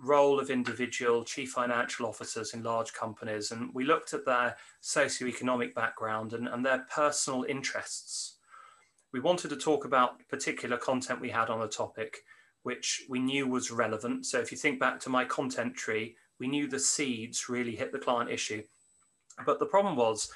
role 0.02 0.40
of 0.40 0.50
individual 0.50 1.24
chief 1.24 1.52
financial 1.52 2.06
officers 2.06 2.54
in 2.54 2.64
large 2.64 2.94
companies. 2.94 3.52
And 3.52 3.74
we 3.74 3.84
looked 3.86 4.14
at 4.14 4.26
their 4.26 4.56
socioeconomic 4.82 5.74
background 5.74 6.34
and, 6.34 6.48
and 6.48 6.66
their 6.66 6.86
personal 6.94 7.44
interests. 7.44 8.38
We 9.14 9.20
wanted 9.20 9.50
to 9.50 9.58
talk 9.58 9.86
about 9.86 10.28
particular 10.30 10.78
content 10.78 11.22
we 11.22 11.30
had 11.30 11.50
on 11.50 11.62
a 11.62 11.68
topic, 11.68 12.20
which 12.64 13.04
we 13.10 13.20
knew 13.20 13.48
was 13.48 13.72
relevant. 13.72 14.26
So 14.26 14.40
if 14.40 14.52
you 14.52 14.58
think 14.58 14.80
back 14.80 15.00
to 15.02 15.10
my 15.10 15.26
content 15.26 15.76
tree, 15.76 16.16
we 16.40 16.48
knew 16.48 16.68
the 16.68 16.80
seeds 16.80 17.50
really 17.50 17.76
hit 17.76 17.92
the 17.92 18.00
client 18.00 18.32
issue. 18.32 18.64
But 19.46 19.60
the 19.60 19.66
problem 19.66 19.96
was 19.96 20.32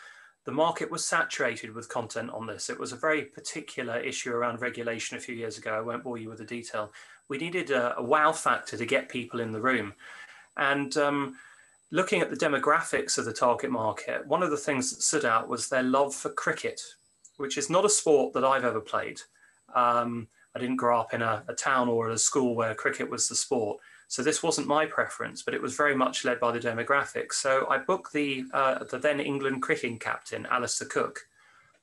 the 0.46 0.52
market 0.52 0.92
was 0.92 1.04
saturated 1.04 1.74
with 1.74 1.90
content 1.90 2.30
on 2.30 2.46
this. 2.46 2.70
It 2.70 2.80
was 2.80 2.92
a 2.92 2.98
very 2.98 3.24
particular 3.24 4.00
issue 4.00 4.32
around 4.32 4.62
regulation 4.62 5.18
a 5.18 5.22
few 5.22 5.36
years 5.36 5.58
ago. 5.58 5.74
I 5.74 5.82
won't 5.82 6.04
bore 6.04 6.20
you 6.20 6.30
with 6.30 6.38
the 6.38 6.46
detail. 6.46 6.92
We 7.28 7.38
needed 7.38 7.72
a, 7.72 7.98
a 7.98 8.04
wow 8.04 8.32
factor 8.32 8.78
to 8.78 8.86
get 8.86 9.10
people 9.10 9.40
in 9.40 9.52
the 9.52 9.62
room. 9.62 9.94
And 10.58 10.96
um, 10.98 11.38
looking 11.92 12.22
at 12.22 12.30
the 12.30 12.38
demographics 12.38 13.18
of 13.18 13.26
the 13.26 13.34
target 13.34 13.72
market, 13.72 14.26
one 14.28 14.44
of 14.44 14.52
the 14.52 14.58
things 14.58 14.92
that 14.92 15.02
stood 15.02 15.26
out 15.26 15.48
was 15.48 15.68
their 15.68 15.84
love 15.84 16.14
for 16.14 16.30
cricket, 16.30 16.82
which 17.38 17.58
is 17.58 17.70
not 17.70 17.86
a 17.86 17.90
sport 17.90 18.34
that 18.34 18.46
I've 18.46 18.66
ever 18.66 18.82
played. 18.82 19.22
Um, 19.74 20.28
I 20.56 20.60
didn't 20.60 20.78
grow 20.78 21.00
up 21.00 21.14
in 21.14 21.22
a, 21.22 21.44
a 21.48 21.54
town 21.54 21.90
or 21.90 22.10
a 22.10 22.18
school 22.18 22.56
where 22.56 22.74
cricket 22.74 23.10
was 23.10 23.28
the 23.28 23.36
sport. 23.36 23.80
So 24.08 24.22
this 24.22 24.44
wasn't 24.44 24.68
my 24.68 24.86
preference, 24.86 25.42
but 25.42 25.54
it 25.54 25.62
was 25.62 25.76
very 25.76 25.96
much 25.96 26.24
led 26.24 26.40
by 26.40 26.52
the 26.52 26.60
demographics. 26.60 27.34
So 27.34 27.68
I 27.70 27.80
booked 27.80 28.14
the, 28.14 28.46
uh, 28.54 28.84
the 28.84 29.00
then 29.00 29.20
England 29.20 29.62
cricketing 29.62 30.00
captain, 30.00 30.46
Alastair 30.46 30.88
Cook, 30.88 31.22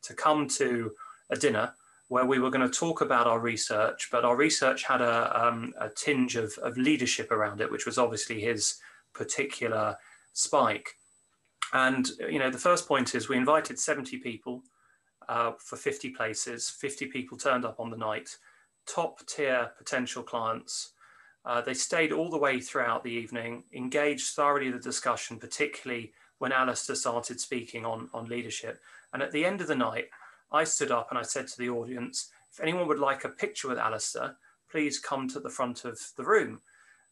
to 0.03 0.15
come 0.15 0.49
to 0.49 0.93
a 1.31 1.37
dinner 1.37 1.75
where 2.13 2.27
we 2.27 2.39
were 2.39 2.51
going 2.51 2.71
to 2.71 2.79
talk 2.79 3.01
about 3.01 3.27
our 3.27 3.41
research, 3.41 4.11
but 4.13 4.23
our 4.23 4.37
research 4.37 4.85
had 4.85 5.01
a, 5.01 5.47
um, 5.47 5.73
a 5.81 5.89
tinge 5.89 6.37
of, 6.37 6.53
of 6.59 6.77
leadership 6.77 7.31
around 7.31 7.63
it, 7.63 7.71
which 7.71 7.87
was 7.87 7.97
obviously 7.97 8.39
his 8.39 8.77
particular 9.15 9.97
spike. 10.35 10.91
And 11.73 12.07
you 12.29 12.39
know, 12.39 12.51
the 12.51 12.59
first 12.59 12.87
point 12.87 13.15
is 13.15 13.31
we 13.31 13.39
invited 13.39 13.79
70 13.79 14.19
people 14.19 14.63
uh, 15.27 15.53
for 15.59 15.77
50 15.77 16.11
places. 16.11 16.69
50 16.69 17.07
people 17.07 17.39
turned 17.39 17.65
up 17.65 17.81
on 17.81 17.89
the 17.89 17.97
night, 17.97 18.37
top 18.87 19.25
tier 19.25 19.71
potential 19.79 20.23
clients. 20.23 20.91
Uh, 21.47 21.63
they 21.63 21.73
stayed 21.73 22.13
all 22.13 22.29
the 22.29 22.37
way 22.37 22.61
throughout 22.61 23.03
the 23.03 23.11
evening, 23.11 23.65
engaged 23.73 24.35
thoroughly 24.35 24.71
the 24.71 24.79
discussion, 24.79 25.39
particularly 25.39 26.13
when 26.41 26.53
Alastair 26.53 26.95
started 26.95 27.41
speaking 27.41 27.87
on, 27.87 28.11
on 28.13 28.27
leadership. 28.27 28.83
And 29.15 29.23
at 29.23 29.33
the 29.33 29.47
end 29.47 29.63
of 29.63 29.67
the 29.67 29.75
night, 29.75 30.09
I 30.53 30.65
stood 30.65 30.91
up 30.91 31.09
and 31.11 31.19
I 31.19 31.23
said 31.23 31.49
to 31.49 31.59
the 31.59 31.71
audience, 31.71 32.31
if 32.53 32.61
anyone 32.61 32.87
would 32.89 32.99
like 32.99 33.25
a 33.25 33.31
picture 33.31 33.69
with 33.69 33.79
Alastair, 33.79 34.37
please 34.71 34.99
come 34.99 35.29
to 35.29 35.41
the 35.41 35.51
front 35.51 35.85
of 35.85 35.99
the 36.17 36.25
room. 36.25 36.61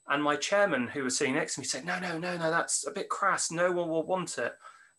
And 0.08 0.22
my 0.22 0.36
chairman, 0.36 0.88
who 0.88 1.04
was 1.04 1.16
sitting 1.16 1.34
next 1.34 1.54
to 1.54 1.60
me, 1.60 1.66
said, 1.66 1.84
No, 1.84 1.98
no, 2.00 2.18
no, 2.18 2.36
no, 2.36 2.50
that's 2.50 2.86
a 2.86 2.90
bit 2.90 3.08
crass. 3.08 3.50
No 3.50 3.70
one 3.70 3.88
will 3.88 4.02
want 4.02 4.38
it. 4.38 4.54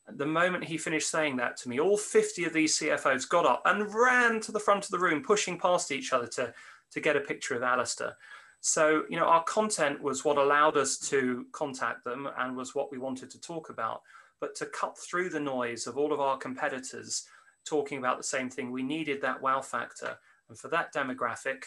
The 0.08 0.26
moment 0.26 0.64
he 0.64 0.78
finished 0.78 1.10
saying 1.10 1.38
that 1.38 1.58
to 1.58 1.70
me, 1.70 1.80
all 1.80 1.98
50 1.98 2.46
of 2.46 2.54
these 2.54 2.80
CFOs 2.80 3.30
got 3.30 3.46
up 3.46 3.62
and 3.66 3.94
ran 3.94 4.40
to 4.42 4.52
the 4.52 4.60
front 4.60 4.86
of 4.86 4.92
the 4.92 5.00
room, 5.00 5.22
pushing 5.22 5.60
past 5.60 5.92
each 5.92 6.14
other 6.14 6.28
to, 6.28 6.54
to 6.92 7.00
get 7.00 7.16
a 7.16 7.22
picture 7.22 7.56
of 7.56 7.64
Alastair. 7.64 8.16
So, 8.62 9.04
you 9.10 9.18
know, 9.18 9.26
our 9.26 9.44
content 9.44 10.02
was 10.02 10.24
what 10.24 10.38
allowed 10.38 10.78
us 10.78 10.98
to 11.10 11.46
contact 11.52 12.04
them 12.04 12.30
and 12.38 12.56
was 12.56 12.76
what 12.76 12.92
we 12.92 12.98
wanted 12.98 13.30
to 13.32 13.42
talk 13.42 13.70
about. 13.70 14.02
But 14.40 14.56
to 14.56 14.66
cut 14.68 14.98
through 14.98 15.30
the 15.30 15.40
noise 15.40 15.88
of 15.88 15.98
all 15.98 16.14
of 16.14 16.20
our 16.20 16.38
competitors 16.38 17.26
talking 17.66 17.98
about 17.98 18.18
the 18.18 18.24
same 18.24 18.50
thing, 18.50 18.72
we 18.72 18.84
needed 18.84 19.22
that 19.22 19.42
wow 19.42 19.62
factor. 19.62 20.18
And 20.50 20.58
for 20.58 20.68
that 20.70 20.94
demographic, 20.94 21.64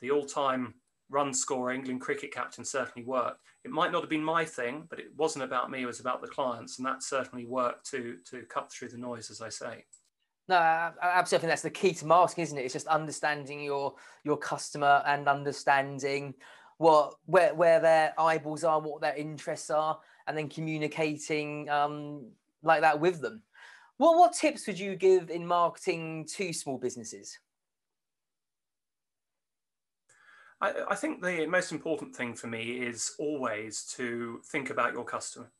the 0.00 0.10
all 0.10 0.24
time 0.24 0.74
run 1.08 1.32
scorer 1.32 1.72
England 1.72 2.00
cricket 2.00 2.32
captain 2.32 2.64
certainly 2.64 3.06
worked. 3.06 3.40
It 3.64 3.70
might 3.70 3.92
not 3.92 4.02
have 4.02 4.10
been 4.10 4.24
my 4.24 4.44
thing, 4.44 4.86
but 4.90 4.98
it 4.98 5.06
wasn't 5.16 5.44
about 5.44 5.70
me, 5.70 5.82
it 5.82 5.86
was 5.86 6.00
about 6.00 6.20
the 6.20 6.28
clients. 6.28 6.78
And 6.78 6.86
that 6.86 7.02
certainly 7.02 7.46
worked 7.46 7.88
to, 7.90 8.16
to 8.30 8.42
cut 8.42 8.70
through 8.70 8.88
the 8.88 8.98
noise, 8.98 9.30
as 9.30 9.40
I 9.40 9.48
say. 9.48 9.84
No, 10.48 10.56
I 10.56 10.92
absolutely 11.02 11.42
think 11.42 11.50
that's 11.50 11.62
the 11.62 11.70
key 11.70 11.92
to 11.94 12.06
marketing, 12.06 12.42
isn't 12.42 12.58
it? 12.58 12.62
It's 12.62 12.72
just 12.72 12.86
understanding 12.86 13.60
your 13.60 13.94
your 14.22 14.36
customer 14.36 15.02
and 15.04 15.28
understanding 15.28 16.34
what 16.78 17.14
where 17.24 17.52
where 17.52 17.80
their 17.80 18.14
eyeballs 18.16 18.62
are, 18.62 18.80
what 18.80 19.00
their 19.00 19.16
interests 19.16 19.70
are, 19.70 19.98
and 20.28 20.38
then 20.38 20.48
communicating 20.48 21.68
um, 21.68 22.28
like 22.62 22.82
that 22.82 23.00
with 23.00 23.20
them. 23.20 23.42
What 23.98 24.18
what 24.18 24.32
tips 24.34 24.66
would 24.66 24.78
you 24.78 24.94
give 24.96 25.30
in 25.30 25.46
marketing 25.46 26.26
to 26.36 26.52
small 26.52 26.78
businesses? 26.78 27.38
I, 30.60 30.72
I 30.90 30.94
think 30.94 31.22
the 31.22 31.46
most 31.46 31.72
important 31.72 32.14
thing 32.14 32.34
for 32.34 32.46
me 32.46 32.72
is 32.72 33.14
always 33.18 33.84
to 33.96 34.40
think 34.50 34.70
about 34.70 34.92
your 34.92 35.04
customer 35.04 35.50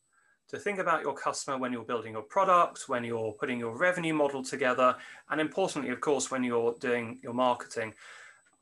to 0.48 0.58
think 0.58 0.78
about 0.78 1.02
your 1.02 1.14
customer 1.14 1.58
when 1.58 1.72
you're 1.72 1.84
building 1.84 2.12
your 2.12 2.22
product, 2.22 2.88
when 2.88 3.04
you're 3.04 3.32
putting 3.32 3.58
your 3.58 3.76
revenue 3.76 4.14
model 4.14 4.42
together, 4.42 4.96
and 5.30 5.40
importantly, 5.40 5.90
of 5.90 6.00
course, 6.00 6.30
when 6.30 6.44
you're 6.44 6.74
doing 6.78 7.18
your 7.22 7.34
marketing. 7.34 7.92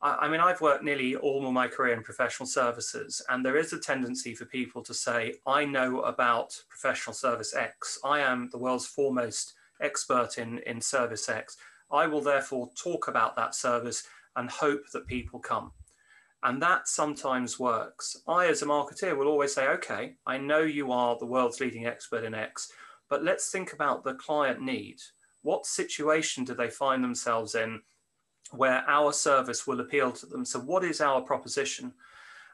I, 0.00 0.14
I 0.22 0.28
mean, 0.28 0.40
I've 0.40 0.60
worked 0.60 0.82
nearly 0.82 1.16
all 1.16 1.46
of 1.46 1.52
my 1.52 1.68
career 1.68 1.94
in 1.94 2.02
professional 2.02 2.46
services, 2.46 3.20
and 3.28 3.44
there 3.44 3.56
is 3.56 3.72
a 3.72 3.78
tendency 3.78 4.34
for 4.34 4.46
people 4.46 4.82
to 4.82 4.94
say, 4.94 5.34
I 5.46 5.64
know 5.64 6.00
about 6.00 6.58
professional 6.68 7.14
service 7.14 7.54
X. 7.54 7.98
I 8.02 8.20
am 8.20 8.48
the 8.50 8.58
world's 8.58 8.86
foremost 8.86 9.54
expert 9.84 10.38
in, 10.38 10.58
in 10.60 10.80
service 10.80 11.28
X. 11.28 11.56
I 11.90 12.06
will 12.06 12.20
therefore 12.20 12.70
talk 12.76 13.08
about 13.08 13.36
that 13.36 13.54
service 13.54 14.04
and 14.36 14.50
hope 14.50 14.90
that 14.92 15.06
people 15.06 15.38
come. 15.38 15.72
And 16.42 16.60
that 16.60 16.88
sometimes 16.88 17.58
works. 17.58 18.16
I, 18.28 18.46
as 18.46 18.62
a 18.62 18.66
marketer, 18.66 19.16
will 19.16 19.28
always 19.28 19.54
say, 19.54 19.66
okay, 19.68 20.16
I 20.26 20.36
know 20.36 20.60
you 20.60 20.92
are 20.92 21.16
the 21.18 21.26
world's 21.26 21.60
leading 21.60 21.86
expert 21.86 22.24
in 22.24 22.34
X, 22.34 22.70
but 23.08 23.24
let's 23.24 23.50
think 23.50 23.72
about 23.72 24.04
the 24.04 24.14
client 24.14 24.60
need. 24.60 24.96
What 25.42 25.66
situation 25.66 26.44
do 26.44 26.54
they 26.54 26.68
find 26.68 27.02
themselves 27.02 27.54
in 27.54 27.80
where 28.50 28.84
our 28.88 29.12
service 29.12 29.66
will 29.66 29.80
appeal 29.80 30.12
to 30.12 30.26
them? 30.26 30.44
So, 30.44 30.58
what 30.60 30.84
is 30.84 31.00
our 31.00 31.22
proposition? 31.22 31.94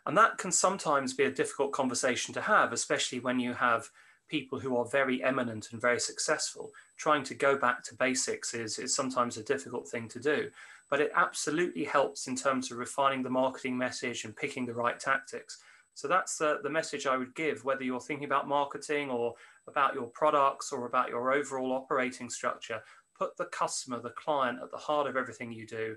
And 0.06 0.16
that 0.16 0.38
can 0.38 0.52
sometimes 0.52 1.12
be 1.12 1.24
a 1.24 1.30
difficult 1.30 1.72
conversation 1.72 2.32
to 2.34 2.40
have, 2.40 2.72
especially 2.72 3.20
when 3.20 3.40
you 3.40 3.54
have 3.54 3.90
people 4.30 4.60
who 4.60 4.76
are 4.76 4.86
very 4.86 5.22
eminent 5.22 5.72
and 5.72 5.80
very 5.80 6.00
successful. 6.00 6.70
Trying 6.96 7.24
to 7.24 7.34
go 7.34 7.56
back 7.56 7.82
to 7.84 7.94
basics 7.94 8.54
is, 8.54 8.78
is 8.78 8.94
sometimes 8.94 9.36
a 9.36 9.42
difficult 9.42 9.88
thing 9.88 10.08
to 10.08 10.20
do 10.20 10.50
but 10.90 11.00
it 11.00 11.12
absolutely 11.14 11.84
helps 11.84 12.26
in 12.26 12.36
terms 12.36 12.70
of 12.70 12.78
refining 12.78 13.22
the 13.22 13.30
marketing 13.30 13.78
message 13.78 14.24
and 14.24 14.36
picking 14.36 14.66
the 14.66 14.74
right 14.74 14.98
tactics. 14.98 15.62
So 15.94 16.08
that's 16.08 16.36
the, 16.36 16.58
the 16.62 16.70
message 16.70 17.06
I 17.06 17.16
would 17.16 17.34
give, 17.34 17.64
whether 17.64 17.84
you're 17.84 18.00
thinking 18.00 18.26
about 18.26 18.48
marketing 18.48 19.08
or 19.08 19.34
about 19.68 19.94
your 19.94 20.08
products 20.08 20.72
or 20.72 20.86
about 20.86 21.08
your 21.08 21.32
overall 21.32 21.72
operating 21.72 22.28
structure. 22.28 22.82
Put 23.16 23.36
the 23.36 23.46
customer, 23.46 24.00
the 24.00 24.10
client 24.10 24.58
at 24.62 24.70
the 24.72 24.76
heart 24.76 25.06
of 25.06 25.16
everything 25.16 25.52
you 25.52 25.66
do. 25.66 25.96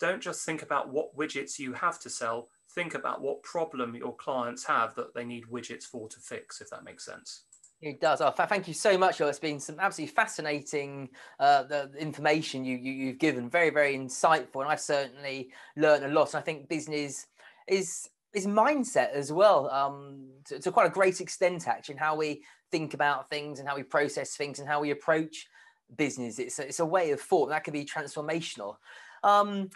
Don't 0.00 0.22
just 0.22 0.44
think 0.44 0.62
about 0.62 0.88
what 0.88 1.16
widgets 1.16 1.58
you 1.58 1.72
have 1.74 2.00
to 2.00 2.10
sell, 2.10 2.48
think 2.70 2.94
about 2.94 3.20
what 3.20 3.42
problem 3.44 3.94
your 3.94 4.16
clients 4.16 4.64
have 4.64 4.96
that 4.96 5.14
they 5.14 5.24
need 5.24 5.44
widgets 5.44 5.84
for 5.84 6.08
to 6.08 6.18
fix, 6.18 6.60
if 6.60 6.70
that 6.70 6.82
makes 6.82 7.04
sense. 7.04 7.42
It 7.82 8.00
does. 8.00 8.20
Oh, 8.20 8.30
thank 8.30 8.68
you 8.68 8.74
so 8.74 8.96
much. 8.96 9.20
It's 9.20 9.40
been 9.40 9.58
some 9.58 9.80
absolutely 9.80 10.14
fascinating 10.14 11.08
uh, 11.40 11.64
the 11.64 11.90
information 11.98 12.64
you, 12.64 12.76
you 12.76 13.08
have 13.08 13.18
given. 13.18 13.50
Very 13.50 13.70
very 13.70 13.96
insightful, 13.96 14.60
and 14.62 14.70
I've 14.70 14.80
certainly 14.80 15.50
learned 15.76 16.04
a 16.04 16.08
lot. 16.08 16.32
And 16.32 16.40
I 16.40 16.42
think 16.42 16.68
business 16.68 17.26
is 17.66 18.08
is 18.34 18.46
mindset 18.46 19.12
as 19.12 19.32
well, 19.32 19.68
um, 19.70 20.30
to, 20.46 20.58
to, 20.58 20.72
quite 20.72 20.86
a 20.86 20.90
great 20.90 21.20
extent, 21.20 21.68
actually, 21.68 21.94
in 21.94 21.98
how 21.98 22.16
we 22.16 22.42
think 22.70 22.94
about 22.94 23.28
things 23.28 23.58
and 23.58 23.68
how 23.68 23.76
we 23.76 23.82
process 23.82 24.36
things 24.36 24.58
and 24.58 24.66
how 24.66 24.80
we 24.80 24.90
approach 24.90 25.48
business. 25.96 26.38
It's 26.38 26.58
a, 26.58 26.66
it's 26.66 26.80
a 26.80 26.86
way 26.86 27.10
of 27.10 27.20
thought 27.20 27.50
that 27.50 27.64
can 27.64 27.72
be 27.72 27.84
transformational. 27.84 28.76
Um, 29.22 29.68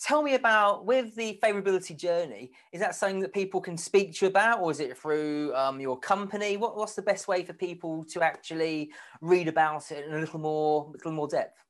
tell 0.00 0.22
me 0.22 0.34
about 0.34 0.86
with 0.86 1.14
the 1.16 1.38
favorability 1.42 1.96
journey 1.96 2.52
is 2.72 2.80
that 2.80 2.94
something 2.94 3.20
that 3.20 3.32
people 3.32 3.60
can 3.60 3.76
speak 3.76 4.14
to 4.14 4.26
you 4.26 4.30
about 4.30 4.60
or 4.60 4.70
is 4.70 4.80
it 4.80 4.96
through 4.96 5.54
um, 5.54 5.80
your 5.80 5.98
company 5.98 6.56
what, 6.56 6.76
what's 6.76 6.94
the 6.94 7.02
best 7.02 7.26
way 7.28 7.44
for 7.44 7.52
people 7.52 8.04
to 8.04 8.22
actually 8.22 8.90
read 9.20 9.48
about 9.48 9.90
it 9.90 10.06
in 10.06 10.14
a 10.14 10.18
little 10.18 10.38
more 10.38 10.90
little 10.92 11.12
more 11.12 11.28
depth 11.28 11.64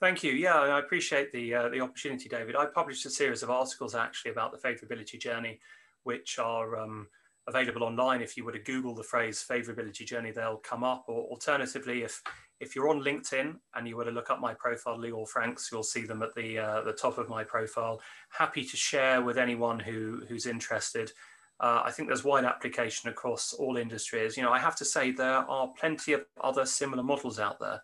Thank 0.00 0.22
you. 0.22 0.32
Yeah, 0.32 0.54
I 0.54 0.78
appreciate 0.78 1.30
the 1.30 1.54
uh, 1.54 1.68
the 1.68 1.82
opportunity, 1.82 2.26
David. 2.26 2.56
I 2.56 2.64
published 2.64 3.04
a 3.04 3.10
series 3.10 3.42
of 3.42 3.50
articles 3.50 3.94
actually 3.94 4.30
about 4.30 4.50
the 4.50 4.56
favorability 4.56 5.20
journey, 5.20 5.60
which 6.04 6.38
are 6.38 6.78
um, 6.78 7.06
available 7.50 7.84
online. 7.84 8.22
If 8.22 8.36
you 8.36 8.44
were 8.44 8.52
to 8.52 8.58
Google 8.58 8.94
the 8.94 9.02
phrase 9.02 9.44
favorability 9.46 10.06
journey, 10.06 10.30
they'll 10.30 10.56
come 10.56 10.82
up. 10.82 11.04
Or 11.08 11.24
alternatively, 11.24 12.02
if 12.02 12.22
if 12.60 12.74
you're 12.74 12.90
on 12.90 13.00
LinkedIn 13.00 13.56
and 13.74 13.88
you 13.88 13.96
were 13.96 14.04
to 14.04 14.10
look 14.10 14.30
up 14.30 14.40
my 14.40 14.54
profile, 14.54 14.98
Lior 14.98 15.28
Franks, 15.28 15.68
you'll 15.70 15.82
see 15.82 16.04
them 16.06 16.22
at 16.22 16.34
the 16.34 16.58
uh, 16.58 16.80
the 16.82 16.92
top 16.92 17.18
of 17.18 17.28
my 17.28 17.44
profile. 17.44 18.00
Happy 18.30 18.64
to 18.64 18.76
share 18.76 19.22
with 19.22 19.36
anyone 19.36 19.78
who 19.78 20.22
who's 20.28 20.46
interested. 20.46 21.12
Uh, 21.60 21.82
I 21.84 21.90
think 21.90 22.08
there's 22.08 22.24
wide 22.24 22.46
application 22.46 23.10
across 23.10 23.52
all 23.52 23.76
industries. 23.76 24.36
You 24.36 24.42
know, 24.42 24.52
I 24.52 24.58
have 24.58 24.76
to 24.76 24.84
say 24.84 25.10
there 25.10 25.44
are 25.56 25.68
plenty 25.78 26.14
of 26.14 26.24
other 26.42 26.64
similar 26.64 27.02
models 27.02 27.38
out 27.38 27.60
there. 27.60 27.82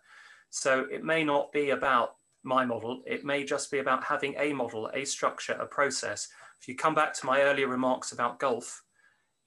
So 0.49 0.87
it 0.91 1.03
may 1.03 1.23
not 1.23 1.51
be 1.51 1.69
about 1.69 2.15
my 2.43 2.65
model. 2.65 3.03
It 3.05 3.23
may 3.23 3.43
just 3.43 3.69
be 3.69 3.79
about 3.79 4.03
having 4.03 4.33
a 4.39 4.53
model, 4.53 4.89
a 4.93 5.05
structure, 5.05 5.53
a 5.53 5.67
process. 5.67 6.27
If 6.59 6.67
you 6.67 6.75
come 6.75 6.95
back 6.95 7.13
to 7.13 7.25
my 7.25 7.41
earlier 7.41 7.67
remarks 7.67 8.13
about 8.13 8.39
golf, 8.39 8.83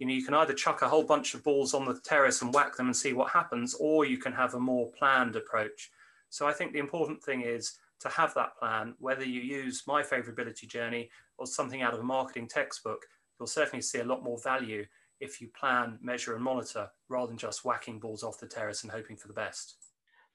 you 0.00 0.06
know, 0.06 0.14
you 0.14 0.24
can 0.24 0.34
either 0.34 0.54
chuck 0.54 0.80
a 0.80 0.88
whole 0.88 1.04
bunch 1.04 1.34
of 1.34 1.44
balls 1.44 1.74
on 1.74 1.84
the 1.84 2.00
terrace 2.02 2.40
and 2.40 2.54
whack 2.54 2.74
them 2.74 2.86
and 2.86 2.96
see 2.96 3.12
what 3.12 3.30
happens, 3.30 3.74
or 3.78 4.06
you 4.06 4.16
can 4.16 4.32
have 4.32 4.54
a 4.54 4.58
more 4.58 4.90
planned 4.98 5.36
approach. 5.36 5.90
So 6.30 6.48
I 6.48 6.54
think 6.54 6.72
the 6.72 6.78
important 6.78 7.22
thing 7.22 7.42
is 7.42 7.78
to 8.00 8.08
have 8.08 8.32
that 8.34 8.56
plan, 8.58 8.94
whether 8.98 9.24
you 9.24 9.42
use 9.42 9.82
my 9.86 10.02
favorability 10.02 10.66
journey 10.66 11.10
or 11.36 11.46
something 11.46 11.82
out 11.82 11.92
of 11.92 12.00
a 12.00 12.02
marketing 12.02 12.48
textbook, 12.48 13.04
you'll 13.38 13.46
certainly 13.46 13.82
see 13.82 13.98
a 13.98 14.04
lot 14.04 14.24
more 14.24 14.38
value 14.38 14.86
if 15.20 15.38
you 15.38 15.48
plan, 15.48 15.98
measure, 16.00 16.34
and 16.34 16.42
monitor 16.42 16.88
rather 17.10 17.28
than 17.28 17.36
just 17.36 17.66
whacking 17.66 17.98
balls 17.98 18.22
off 18.22 18.40
the 18.40 18.46
terrace 18.46 18.82
and 18.84 18.90
hoping 18.90 19.18
for 19.18 19.28
the 19.28 19.34
best. 19.34 19.76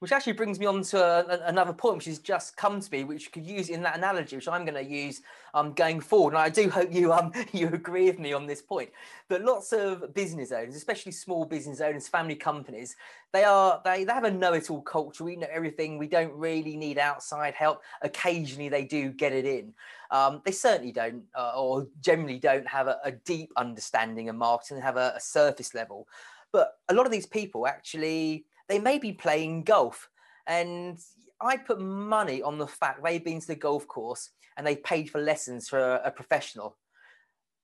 Which 0.00 0.12
actually 0.12 0.34
brings 0.34 0.58
me 0.58 0.66
on 0.66 0.82
to 0.82 1.02
a, 1.02 1.48
another 1.48 1.72
point, 1.72 1.96
which 1.96 2.04
has 2.04 2.18
just 2.18 2.54
come 2.54 2.80
to 2.80 2.92
me, 2.92 3.04
which 3.04 3.24
you 3.24 3.30
could 3.30 3.46
use 3.46 3.70
in 3.70 3.82
that 3.82 3.96
analogy, 3.96 4.36
which 4.36 4.46
I'm 4.46 4.66
going 4.66 4.74
to 4.74 4.84
use 4.84 5.22
um, 5.54 5.72
going 5.72 6.00
forward. 6.00 6.34
And 6.34 6.38
I 6.38 6.50
do 6.50 6.68
hope 6.68 6.92
you 6.92 7.14
um, 7.14 7.32
you 7.52 7.68
agree 7.68 8.04
with 8.04 8.18
me 8.18 8.34
on 8.34 8.46
this 8.46 8.60
point. 8.60 8.90
But 9.28 9.40
lots 9.40 9.72
of 9.72 10.12
business 10.12 10.52
owners, 10.52 10.76
especially 10.76 11.12
small 11.12 11.46
business 11.46 11.80
owners, 11.80 12.08
family 12.08 12.34
companies, 12.34 12.94
they 13.32 13.44
are 13.44 13.80
they, 13.86 14.04
they 14.04 14.12
have 14.12 14.24
a 14.24 14.30
know-it-all 14.30 14.82
culture. 14.82 15.24
We 15.24 15.36
know 15.36 15.48
everything. 15.50 15.96
We 15.96 16.08
don't 16.08 16.32
really 16.34 16.76
need 16.76 16.98
outside 16.98 17.54
help. 17.54 17.82
Occasionally, 18.02 18.68
they 18.68 18.84
do 18.84 19.10
get 19.10 19.32
it 19.32 19.46
in. 19.46 19.72
Um, 20.10 20.42
they 20.44 20.52
certainly 20.52 20.92
don't, 20.92 21.24
uh, 21.34 21.52
or 21.56 21.88
generally 22.00 22.38
don't 22.38 22.66
have 22.68 22.86
a, 22.86 22.98
a, 23.02 23.12
deep 23.12 23.50
understanding 23.56 24.28
of 24.28 24.36
marketing. 24.36 24.80
Have 24.80 24.96
a, 24.96 25.14
a 25.16 25.20
surface 25.20 25.74
level. 25.74 26.06
But 26.52 26.78
a 26.88 26.94
lot 26.94 27.06
of 27.06 27.12
these 27.12 27.26
people 27.26 27.66
actually 27.66 28.44
they 28.68 28.78
may 28.78 28.98
be 28.98 29.12
playing 29.12 29.64
golf. 29.64 30.08
And 30.46 30.98
I'd 31.40 31.66
put 31.66 31.80
money 31.80 32.42
on 32.42 32.58
the 32.58 32.66
fact 32.66 33.02
they've 33.02 33.24
been 33.24 33.40
to 33.40 33.46
the 33.46 33.54
golf 33.56 33.86
course 33.86 34.30
and 34.56 34.66
they've 34.66 34.82
paid 34.82 35.10
for 35.10 35.20
lessons 35.20 35.68
for 35.68 35.78
a, 35.78 36.02
a 36.04 36.10
professional. 36.10 36.76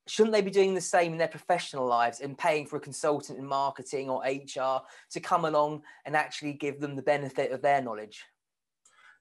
Shouldn't 0.09 0.33
they 0.33 0.43
be 0.43 0.51
doing 0.51 0.75
the 0.75 0.81
same 0.81 1.13
in 1.13 1.19
their 1.19 1.29
professional 1.29 1.87
lives 1.87 2.21
and 2.21 2.37
paying 2.37 2.67
for 2.67 2.77
a 2.77 2.81
consultant 2.81 3.39
in 3.39 3.47
marketing 3.47 4.11
or 4.11 4.23
HR 4.25 4.83
to 5.13 5.21
come 5.21 5.45
along 5.45 5.83
and 6.05 6.17
actually 6.17 6.55
give 6.55 6.81
them 6.81 6.97
the 6.97 7.03
benefit 7.03 7.53
of 7.53 7.63
their 7.63 7.81
knowledge? 7.81 8.25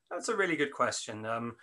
That's 0.10 0.30
a 0.30 0.36
really 0.36 0.56
good 0.56 0.74
question. 0.74 1.26
Um, 1.26 1.56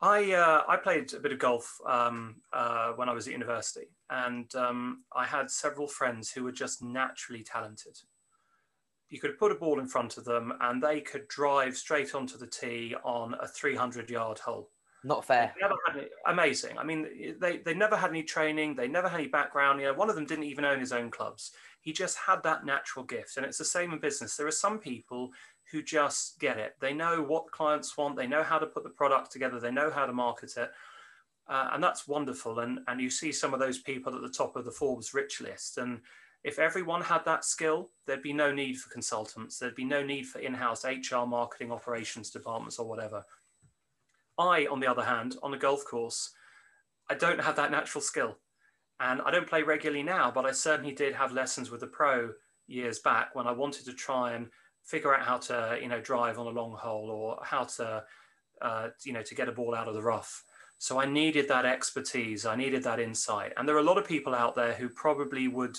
I 0.00 0.32
uh, 0.32 0.62
I 0.68 0.76
played 0.76 1.12
a 1.14 1.20
bit 1.20 1.32
of 1.32 1.38
golf 1.38 1.76
um, 1.86 2.36
uh, 2.52 2.92
when 2.92 3.08
I 3.08 3.12
was 3.12 3.26
at 3.26 3.32
university, 3.32 3.88
and 4.10 4.52
um, 4.54 5.02
I 5.14 5.24
had 5.24 5.50
several 5.50 5.88
friends 5.88 6.30
who 6.30 6.44
were 6.44 6.52
just 6.52 6.82
naturally 6.82 7.42
talented 7.42 7.98
you 9.10 9.20
could 9.20 9.38
put 9.38 9.52
a 9.52 9.54
ball 9.54 9.80
in 9.80 9.86
front 9.86 10.16
of 10.18 10.24
them 10.24 10.52
and 10.60 10.82
they 10.82 11.00
could 11.00 11.28
drive 11.28 11.76
straight 11.76 12.14
onto 12.14 12.36
the 12.36 12.46
tee 12.46 12.94
on 13.04 13.34
a 13.40 13.48
300 13.48 14.10
yard 14.10 14.38
hole. 14.38 14.70
Not 15.04 15.24
fair. 15.24 15.54
Any, 15.94 16.08
amazing. 16.26 16.76
I 16.76 16.84
mean, 16.84 17.36
they, 17.38 17.58
they 17.58 17.74
never 17.74 17.96
had 17.96 18.10
any 18.10 18.24
training. 18.24 18.74
They 18.74 18.88
never 18.88 19.08
had 19.08 19.20
any 19.20 19.28
background. 19.28 19.80
You 19.80 19.86
know, 19.86 19.94
one 19.94 20.10
of 20.10 20.16
them 20.16 20.26
didn't 20.26 20.44
even 20.44 20.64
own 20.64 20.80
his 20.80 20.92
own 20.92 21.10
clubs. 21.10 21.52
He 21.80 21.92
just 21.92 22.18
had 22.18 22.42
that 22.42 22.66
natural 22.66 23.04
gift. 23.04 23.36
And 23.36 23.46
it's 23.46 23.58
the 23.58 23.64
same 23.64 23.92
in 23.92 24.00
business. 24.00 24.36
There 24.36 24.46
are 24.46 24.52
some 24.52 24.78
people 24.78 25.30
who 25.70 25.82
just 25.82 26.40
get 26.40 26.58
it. 26.58 26.74
They 26.80 26.92
know 26.92 27.22
what 27.22 27.50
clients 27.52 27.96
want. 27.96 28.16
They 28.16 28.26
know 28.26 28.42
how 28.42 28.58
to 28.58 28.66
put 28.66 28.82
the 28.82 28.90
product 28.90 29.30
together. 29.30 29.60
They 29.60 29.70
know 29.70 29.90
how 29.90 30.04
to 30.04 30.12
market 30.12 30.56
it. 30.56 30.70
Uh, 31.46 31.70
and 31.72 31.82
that's 31.82 32.08
wonderful. 32.08 32.58
And, 32.58 32.80
and 32.88 33.00
you 33.00 33.08
see 33.08 33.32
some 33.32 33.54
of 33.54 33.60
those 33.60 33.78
people 33.78 34.14
at 34.14 34.22
the 34.22 34.28
top 34.28 34.56
of 34.56 34.64
the 34.64 34.70
Forbes 34.70 35.14
rich 35.14 35.40
list. 35.40 35.78
And 35.78 36.00
if 36.44 36.58
everyone 36.58 37.02
had 37.02 37.24
that 37.24 37.44
skill, 37.44 37.90
there'd 38.06 38.22
be 38.22 38.32
no 38.32 38.52
need 38.52 38.78
for 38.78 38.90
consultants. 38.90 39.58
There'd 39.58 39.74
be 39.74 39.84
no 39.84 40.02
need 40.02 40.26
for 40.26 40.38
in-house 40.38 40.84
HR, 40.84 41.26
marketing, 41.26 41.72
operations 41.72 42.30
departments, 42.30 42.78
or 42.78 42.88
whatever. 42.88 43.24
I, 44.38 44.66
on 44.66 44.80
the 44.80 44.86
other 44.86 45.02
hand, 45.02 45.36
on 45.42 45.54
a 45.54 45.58
golf 45.58 45.84
course, 45.84 46.30
I 47.10 47.14
don't 47.14 47.40
have 47.40 47.56
that 47.56 47.72
natural 47.72 48.02
skill, 48.02 48.38
and 49.00 49.20
I 49.22 49.30
don't 49.30 49.48
play 49.48 49.62
regularly 49.62 50.04
now. 50.04 50.30
But 50.30 50.46
I 50.46 50.52
certainly 50.52 50.92
did 50.92 51.14
have 51.14 51.32
lessons 51.32 51.70
with 51.70 51.82
a 51.82 51.88
pro 51.88 52.30
years 52.68 53.00
back 53.00 53.34
when 53.34 53.46
I 53.46 53.52
wanted 53.52 53.84
to 53.86 53.92
try 53.92 54.34
and 54.34 54.48
figure 54.84 55.14
out 55.14 55.26
how 55.26 55.38
to, 55.38 55.78
you 55.82 55.88
know, 55.88 56.00
drive 56.00 56.38
on 56.38 56.46
a 56.46 56.50
long 56.50 56.72
hole 56.72 57.10
or 57.10 57.40
how 57.44 57.64
to, 57.64 58.04
uh, 58.62 58.88
you 59.04 59.12
know, 59.12 59.22
to 59.22 59.34
get 59.34 59.48
a 59.48 59.52
ball 59.52 59.74
out 59.74 59.88
of 59.88 59.94
the 59.94 60.02
rough. 60.02 60.44
So 60.78 61.00
I 61.00 61.06
needed 61.06 61.48
that 61.48 61.66
expertise. 61.66 62.46
I 62.46 62.54
needed 62.54 62.84
that 62.84 63.00
insight. 63.00 63.52
And 63.56 63.68
there 63.68 63.74
are 63.74 63.80
a 63.80 63.84
lot 63.84 63.98
of 63.98 64.06
people 64.06 64.34
out 64.34 64.54
there 64.54 64.74
who 64.74 64.88
probably 64.88 65.48
would 65.48 65.78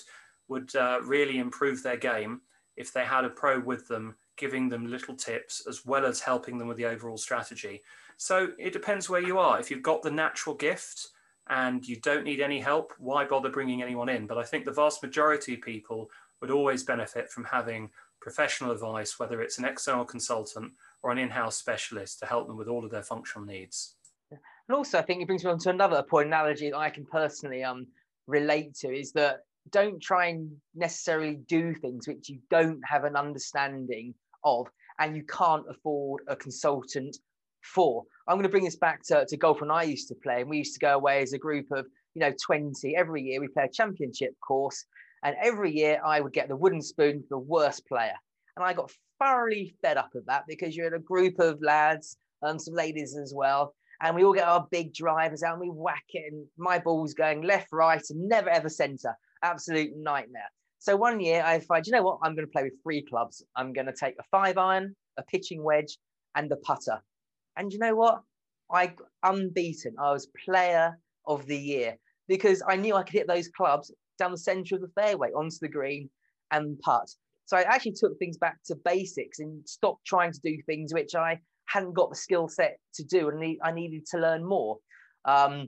would 0.49 0.75
uh, 0.75 0.99
really 1.03 1.37
improve 1.37 1.81
their 1.81 1.97
game 1.97 2.41
if 2.75 2.91
they 2.91 3.05
had 3.05 3.25
a 3.25 3.29
pro 3.29 3.59
with 3.59 3.87
them, 3.87 4.15
giving 4.37 4.69
them 4.69 4.87
little 4.87 5.15
tips 5.15 5.63
as 5.67 5.85
well 5.85 6.05
as 6.05 6.19
helping 6.19 6.57
them 6.57 6.67
with 6.67 6.77
the 6.77 6.85
overall 6.85 7.17
strategy. 7.17 7.81
So 8.17 8.49
it 8.57 8.73
depends 8.73 9.09
where 9.09 9.21
you 9.21 9.39
are. 9.39 9.59
If 9.59 9.71
you've 9.71 9.83
got 9.83 10.01
the 10.01 10.11
natural 10.11 10.55
gift 10.55 11.07
and 11.49 11.87
you 11.87 11.97
don't 11.97 12.23
need 12.23 12.41
any 12.41 12.59
help, 12.59 12.93
why 12.97 13.25
bother 13.25 13.49
bringing 13.49 13.81
anyone 13.81 14.09
in? 14.09 14.27
But 14.27 14.37
I 14.37 14.43
think 14.43 14.65
the 14.65 14.71
vast 14.71 15.01
majority 15.01 15.53
of 15.55 15.61
people 15.61 16.09
would 16.41 16.51
always 16.51 16.83
benefit 16.83 17.29
from 17.29 17.45
having 17.45 17.89
professional 18.21 18.71
advice, 18.71 19.19
whether 19.19 19.41
it's 19.41 19.57
an 19.57 19.65
external 19.65 20.05
consultant 20.05 20.73
or 21.03 21.11
an 21.11 21.17
in 21.17 21.29
house 21.29 21.57
specialist 21.57 22.19
to 22.19 22.25
help 22.25 22.47
them 22.47 22.57
with 22.57 22.67
all 22.67 22.83
of 22.83 22.91
their 22.91 23.03
functional 23.03 23.45
needs. 23.45 23.95
And 24.31 24.75
also, 24.75 24.99
I 24.99 25.01
think 25.01 25.21
it 25.21 25.25
brings 25.25 25.43
me 25.43 25.51
on 25.51 25.59
to 25.59 25.69
another 25.69 26.03
point 26.03 26.27
analogy 26.27 26.69
that 26.69 26.77
I 26.77 26.89
can 26.89 27.05
personally 27.05 27.63
um, 27.63 27.87
relate 28.27 28.75
to 28.75 28.89
is 28.89 29.11
that 29.13 29.39
don't 29.71 30.01
try 30.01 30.27
and 30.27 30.51
necessarily 30.75 31.35
do 31.47 31.73
things 31.75 32.07
which 32.07 32.29
you 32.29 32.39
don't 32.49 32.81
have 32.85 33.03
an 33.03 33.15
understanding 33.15 34.13
of 34.43 34.67
and 34.99 35.15
you 35.15 35.23
can't 35.23 35.65
afford 35.69 36.21
a 36.27 36.35
consultant 36.35 37.17
for. 37.63 38.03
I'm 38.27 38.35
going 38.35 38.43
to 38.43 38.49
bring 38.49 38.65
this 38.65 38.77
back 38.77 39.01
to, 39.07 39.25
to 39.27 39.37
golf 39.37 39.61
when 39.61 39.71
I 39.71 39.83
used 39.83 40.07
to 40.09 40.15
play, 40.21 40.41
and 40.41 40.49
we 40.49 40.57
used 40.57 40.73
to 40.73 40.79
go 40.79 40.95
away 40.95 41.21
as 41.21 41.33
a 41.33 41.37
group 41.37 41.67
of, 41.71 41.85
you 42.15 42.21
know, 42.21 42.33
20. 42.45 42.95
Every 42.95 43.23
year 43.23 43.39
we 43.39 43.47
play 43.47 43.63
a 43.63 43.71
championship 43.71 44.31
course, 44.45 44.85
and 45.23 45.35
every 45.41 45.71
year 45.71 45.99
I 46.05 46.19
would 46.19 46.33
get 46.33 46.47
the 46.47 46.55
wooden 46.55 46.81
spoon 46.81 47.21
for 47.21 47.27
the 47.39 47.39
worst 47.39 47.87
player. 47.87 48.13
And 48.55 48.65
I 48.65 48.73
got 48.73 48.91
thoroughly 49.19 49.75
fed 49.81 49.97
up 49.97 50.11
of 50.15 50.25
that 50.25 50.43
because 50.47 50.75
you're 50.75 50.87
in 50.87 50.93
a 50.93 50.99
group 50.99 51.39
of 51.39 51.61
lads 51.61 52.17
and 52.41 52.61
some 52.61 52.73
ladies 52.73 53.17
as 53.21 53.33
well. 53.35 53.73
And 54.01 54.15
we 54.15 54.23
all 54.23 54.33
get 54.33 54.47
our 54.47 54.65
big 54.71 54.93
drivers 54.93 55.43
out 55.43 55.53
and 55.53 55.61
we 55.61 55.69
whack 55.69 56.03
it, 56.09 56.31
and 56.33 56.45
my 56.57 56.79
ball's 56.79 57.13
going 57.13 57.41
left, 57.41 57.67
right, 57.71 58.03
and 58.09 58.27
never 58.27 58.49
ever 58.49 58.69
center 58.69 59.15
absolute 59.43 59.91
nightmare. 59.95 60.49
So 60.79 60.95
one 60.95 61.19
year 61.19 61.43
I 61.43 61.59
find, 61.59 61.85
you 61.85 61.91
know 61.91 62.03
what? 62.03 62.19
I'm 62.23 62.35
going 62.35 62.47
to 62.47 62.51
play 62.51 62.63
with 62.63 62.81
three 62.83 63.03
clubs. 63.03 63.43
I'm 63.55 63.73
going 63.73 63.87
to 63.87 63.93
take 63.93 64.15
a 64.19 64.23
five 64.31 64.57
iron, 64.57 64.95
a 65.17 65.23
pitching 65.23 65.63
wedge, 65.63 65.97
and 66.35 66.51
a 66.51 66.55
putter. 66.57 67.01
And 67.57 67.71
you 67.73 67.79
know 67.79 67.95
what? 67.95 68.21
I 68.71 68.93
unbeaten. 69.23 69.95
I 69.99 70.11
was 70.11 70.29
player 70.45 70.97
of 71.27 71.45
the 71.45 71.57
year 71.57 71.97
because 72.27 72.63
I 72.67 72.75
knew 72.75 72.95
I 72.95 73.03
could 73.03 73.13
hit 73.13 73.27
those 73.27 73.49
clubs 73.49 73.91
down 74.17 74.31
the 74.31 74.37
center 74.37 74.75
of 74.75 74.81
the 74.81 74.91
fairway 74.95 75.29
onto 75.29 75.57
the 75.59 75.67
green 75.67 76.09
and 76.51 76.79
putt. 76.79 77.09
So 77.45 77.57
I 77.57 77.61
actually 77.61 77.93
took 77.93 78.17
things 78.19 78.37
back 78.37 78.57
to 78.67 78.75
basics 78.85 79.39
and 79.39 79.67
stopped 79.67 80.05
trying 80.05 80.31
to 80.31 80.39
do 80.43 80.57
things 80.65 80.93
which 80.93 81.15
I 81.15 81.39
hadn't 81.65 81.93
got 81.93 82.09
the 82.09 82.15
skill 82.15 82.47
set 82.47 82.77
to 82.95 83.03
do 83.03 83.29
and 83.29 83.57
I 83.63 83.71
needed 83.71 84.05
to 84.11 84.19
learn 84.19 84.45
more. 84.45 84.77
Um, 85.25 85.67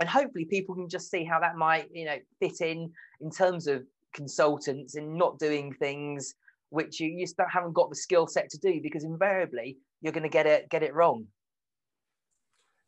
and 0.00 0.08
hopefully 0.08 0.44
people 0.44 0.74
can 0.74 0.88
just 0.88 1.10
see 1.10 1.24
how 1.24 1.40
that 1.40 1.56
might 1.56 1.88
you 1.92 2.04
know 2.04 2.16
fit 2.40 2.60
in 2.60 2.90
in 3.20 3.30
terms 3.30 3.66
of 3.66 3.84
consultants 4.14 4.94
and 4.94 5.14
not 5.14 5.38
doing 5.38 5.72
things 5.74 6.34
which 6.70 7.00
you, 7.00 7.08
you 7.08 7.26
haven't 7.50 7.72
got 7.72 7.88
the 7.88 7.96
skill 7.96 8.26
set 8.26 8.50
to 8.50 8.58
do 8.58 8.80
because 8.82 9.04
invariably 9.04 9.76
you're 10.00 10.12
going 10.12 10.22
to 10.22 10.28
get 10.28 10.46
it 10.46 10.68
get 10.70 10.82
it 10.82 10.94
wrong 10.94 11.26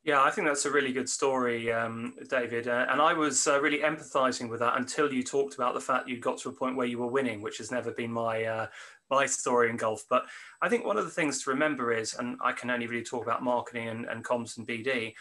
yeah, 0.02 0.22
I 0.22 0.30
think 0.30 0.46
that's 0.46 0.64
a 0.64 0.70
really 0.70 0.94
good 0.94 1.10
story, 1.10 1.70
um, 1.70 2.14
David. 2.30 2.68
Uh, 2.68 2.86
and 2.88 3.02
I 3.02 3.12
was 3.12 3.46
uh, 3.46 3.60
really 3.60 3.80
empathizing 3.80 4.48
with 4.48 4.60
that 4.60 4.78
until 4.78 5.12
you 5.12 5.22
talked 5.22 5.56
about 5.56 5.74
the 5.74 5.80
fact 5.80 6.08
you 6.08 6.18
got 6.18 6.38
to 6.38 6.48
a 6.48 6.52
point 6.52 6.74
where 6.74 6.86
you 6.86 6.98
were 6.98 7.06
winning, 7.06 7.42
which 7.42 7.58
has 7.58 7.70
never 7.70 7.92
been 7.92 8.10
my 8.10 8.44
uh, 8.44 8.66
my 9.10 9.26
story 9.26 9.68
in 9.68 9.76
golf. 9.76 10.04
But 10.08 10.24
I 10.62 10.70
think 10.70 10.86
one 10.86 10.96
of 10.96 11.04
the 11.04 11.10
things 11.10 11.44
to 11.44 11.50
remember 11.50 11.92
is, 11.92 12.14
and 12.14 12.38
I 12.42 12.52
can 12.52 12.70
only 12.70 12.86
really 12.86 13.04
talk 13.04 13.24
about 13.24 13.42
marketing 13.42 13.88
and, 13.88 14.06
and 14.06 14.24
comms 14.24 14.56
and 14.56 14.66
BD, 14.66 15.12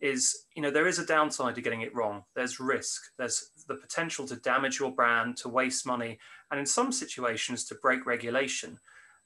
is 0.00 0.46
you 0.54 0.62
know 0.62 0.70
there 0.70 0.88
is 0.88 0.98
a 0.98 1.06
downside 1.06 1.54
to 1.54 1.60
getting 1.60 1.82
it 1.82 1.94
wrong. 1.94 2.24
There's 2.34 2.60
risk. 2.60 3.02
There's 3.18 3.50
the 3.68 3.74
potential 3.74 4.26
to 4.26 4.36
damage 4.36 4.80
your 4.80 4.92
brand 4.92 5.36
to 5.38 5.48
waste 5.48 5.86
money 5.86 6.18
and 6.50 6.58
in 6.58 6.66
some 6.66 6.90
situations 6.92 7.64
to 7.66 7.74
break 7.76 8.06
regulation. 8.06 8.78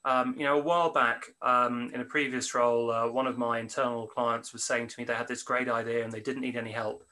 Um, 0.05 0.35
you 0.37 0.45
know 0.45 0.59
a 0.59 0.63
while 0.63 0.93
back 0.93 1.27
um, 1.43 1.91
in 1.95 2.01
a 2.01 2.05
previous 2.05 2.55
role 2.55 2.91
uh, 2.91 3.09
one 3.09 3.27
of 3.27 3.39
my 3.39 3.59
internal 3.59 4.07
clients 4.07 4.53
was 4.53 4.65
saying 4.65 4.89
to 4.89 5.01
me 5.01 5.05
they 5.05 5.15
had 5.15 5.29
this 5.29 5.43
great 5.43 5.69
idea 5.69 6.05
and 6.05 6.13
they 6.13 6.21
didn't 6.21 6.43
need 6.43 6.57
any 6.57 6.73
help. 6.73 7.05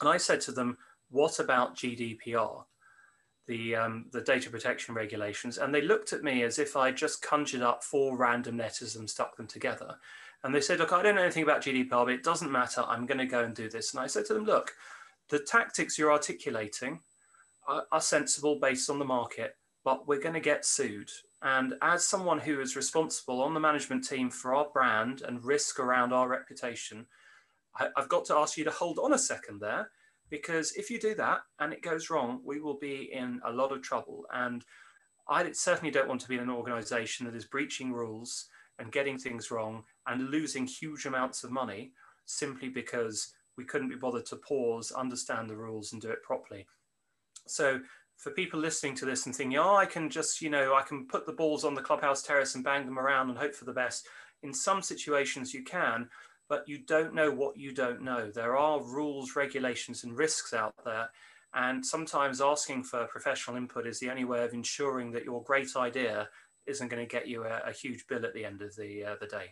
And 0.00 0.08
i 0.08 0.16
said 0.16 0.40
to 0.42 0.52
them 0.52 0.78
what 1.10 1.38
about 1.38 1.76
gdpr 1.76 2.64
the 3.46 3.76
um, 3.76 4.06
the 4.10 4.22
data 4.22 4.48
protection 4.48 4.94
regulations? 4.94 5.58
And 5.58 5.72
they 5.72 5.82
looked 5.82 6.14
at 6.14 6.24
me 6.24 6.42
as 6.42 6.58
if 6.58 6.76
i 6.76 6.90
just 6.90 7.22
conjured 7.22 7.62
up 7.62 7.84
four 7.84 8.16
random 8.16 8.56
letters 8.56 8.96
and 8.96 9.08
stuck 9.08 9.36
them 9.36 9.46
together 9.46 9.96
and 10.44 10.54
they 10.54 10.60
said, 10.60 10.78
Look, 10.78 10.92
I 10.92 11.02
don't 11.02 11.16
know 11.16 11.22
anything 11.22 11.42
about 11.42 11.62
GDPR, 11.62 12.04
but 12.04 12.12
it 12.12 12.22
doesn't 12.22 12.52
matter. 12.52 12.84
I'm 12.86 13.06
going 13.06 13.18
to 13.18 13.26
go 13.26 13.42
and 13.42 13.54
do 13.54 13.68
this. 13.68 13.92
And 13.92 14.00
I 14.00 14.06
said 14.06 14.26
to 14.26 14.34
them, 14.34 14.44
Look, 14.44 14.74
the 15.30 15.38
tactics 15.38 15.98
you're 15.98 16.12
articulating 16.12 17.00
are, 17.66 17.86
are 17.90 18.00
sensible 18.00 18.60
based 18.60 18.90
on 18.90 18.98
the 18.98 19.06
market, 19.06 19.56
but 19.84 20.06
we're 20.06 20.20
going 20.20 20.34
to 20.34 20.40
get 20.40 20.66
sued. 20.66 21.10
And 21.42 21.74
as 21.80 22.06
someone 22.06 22.38
who 22.38 22.60
is 22.60 22.76
responsible 22.76 23.42
on 23.42 23.54
the 23.54 23.60
management 23.60 24.06
team 24.06 24.30
for 24.30 24.54
our 24.54 24.68
brand 24.70 25.22
and 25.22 25.44
risk 25.44 25.80
around 25.80 26.12
our 26.12 26.28
reputation, 26.28 27.06
I, 27.76 27.88
I've 27.96 28.10
got 28.10 28.26
to 28.26 28.36
ask 28.36 28.58
you 28.58 28.64
to 28.64 28.70
hold 28.70 28.98
on 28.98 29.14
a 29.14 29.18
second 29.18 29.60
there 29.60 29.90
because 30.28 30.72
if 30.72 30.90
you 30.90 31.00
do 31.00 31.14
that 31.14 31.40
and 31.58 31.72
it 31.72 31.82
goes 31.82 32.10
wrong, 32.10 32.40
we 32.44 32.60
will 32.60 32.78
be 32.78 33.10
in 33.12 33.40
a 33.46 33.52
lot 33.52 33.72
of 33.72 33.80
trouble. 33.80 34.26
And 34.32 34.62
I 35.26 35.52
certainly 35.52 35.90
don't 35.90 36.08
want 36.08 36.20
to 36.20 36.28
be 36.28 36.34
in 36.34 36.42
an 36.42 36.50
organization 36.50 37.24
that 37.24 37.34
is 37.34 37.46
breaching 37.46 37.92
rules 37.92 38.48
and 38.78 38.92
getting 38.92 39.18
things 39.18 39.50
wrong 39.50 39.84
and 40.06 40.30
losing 40.30 40.66
huge 40.66 41.06
amounts 41.06 41.44
of 41.44 41.50
money 41.50 41.92
simply 42.26 42.68
because 42.68 43.32
we 43.56 43.64
couldn't 43.64 43.88
be 43.88 43.94
bothered 43.94 44.26
to 44.26 44.36
pause, 44.36 44.90
understand 44.92 45.48
the 45.48 45.56
rules, 45.56 45.92
and 45.92 46.02
do 46.02 46.10
it 46.10 46.22
properly. 46.22 46.66
So 47.46 47.80
for 48.16 48.30
people 48.30 48.58
listening 48.60 48.94
to 48.96 49.04
this 49.04 49.26
and 49.26 49.34
thinking, 49.34 49.58
oh, 49.58 49.76
I 49.76 49.86
can 49.86 50.08
just, 50.10 50.40
you 50.40 50.50
know, 50.50 50.74
I 50.74 50.82
can 50.82 51.06
put 51.06 51.26
the 51.26 51.32
balls 51.32 51.64
on 51.64 51.74
the 51.74 51.82
clubhouse 51.82 52.22
terrace 52.22 52.54
and 52.54 52.64
bang 52.64 52.86
them 52.86 52.98
around 52.98 53.28
and 53.28 53.38
hope 53.38 53.54
for 53.54 53.64
the 53.64 53.72
best. 53.72 54.06
In 54.42 54.52
some 54.52 54.82
situations, 54.82 55.54
you 55.54 55.62
can, 55.62 56.08
but 56.48 56.68
you 56.68 56.78
don't 56.78 57.14
know 57.14 57.30
what 57.30 57.56
you 57.56 57.72
don't 57.72 58.02
know. 58.02 58.30
There 58.30 58.56
are 58.56 58.82
rules, 58.82 59.36
regulations, 59.36 60.04
and 60.04 60.16
risks 60.16 60.52
out 60.52 60.74
there. 60.84 61.10
And 61.54 61.84
sometimes 61.84 62.40
asking 62.40 62.84
for 62.84 63.06
professional 63.06 63.56
input 63.56 63.86
is 63.86 64.00
the 64.00 64.10
only 64.10 64.24
way 64.24 64.44
of 64.44 64.52
ensuring 64.52 65.12
that 65.12 65.24
your 65.24 65.42
great 65.42 65.76
idea 65.76 66.28
isn't 66.66 66.88
going 66.88 67.06
to 67.06 67.10
get 67.10 67.28
you 67.28 67.44
a, 67.44 67.62
a 67.66 67.72
huge 67.72 68.06
bill 68.06 68.24
at 68.24 68.34
the 68.34 68.44
end 68.44 68.62
of 68.62 68.74
the, 68.76 69.04
uh, 69.04 69.14
the 69.20 69.26
day. 69.26 69.50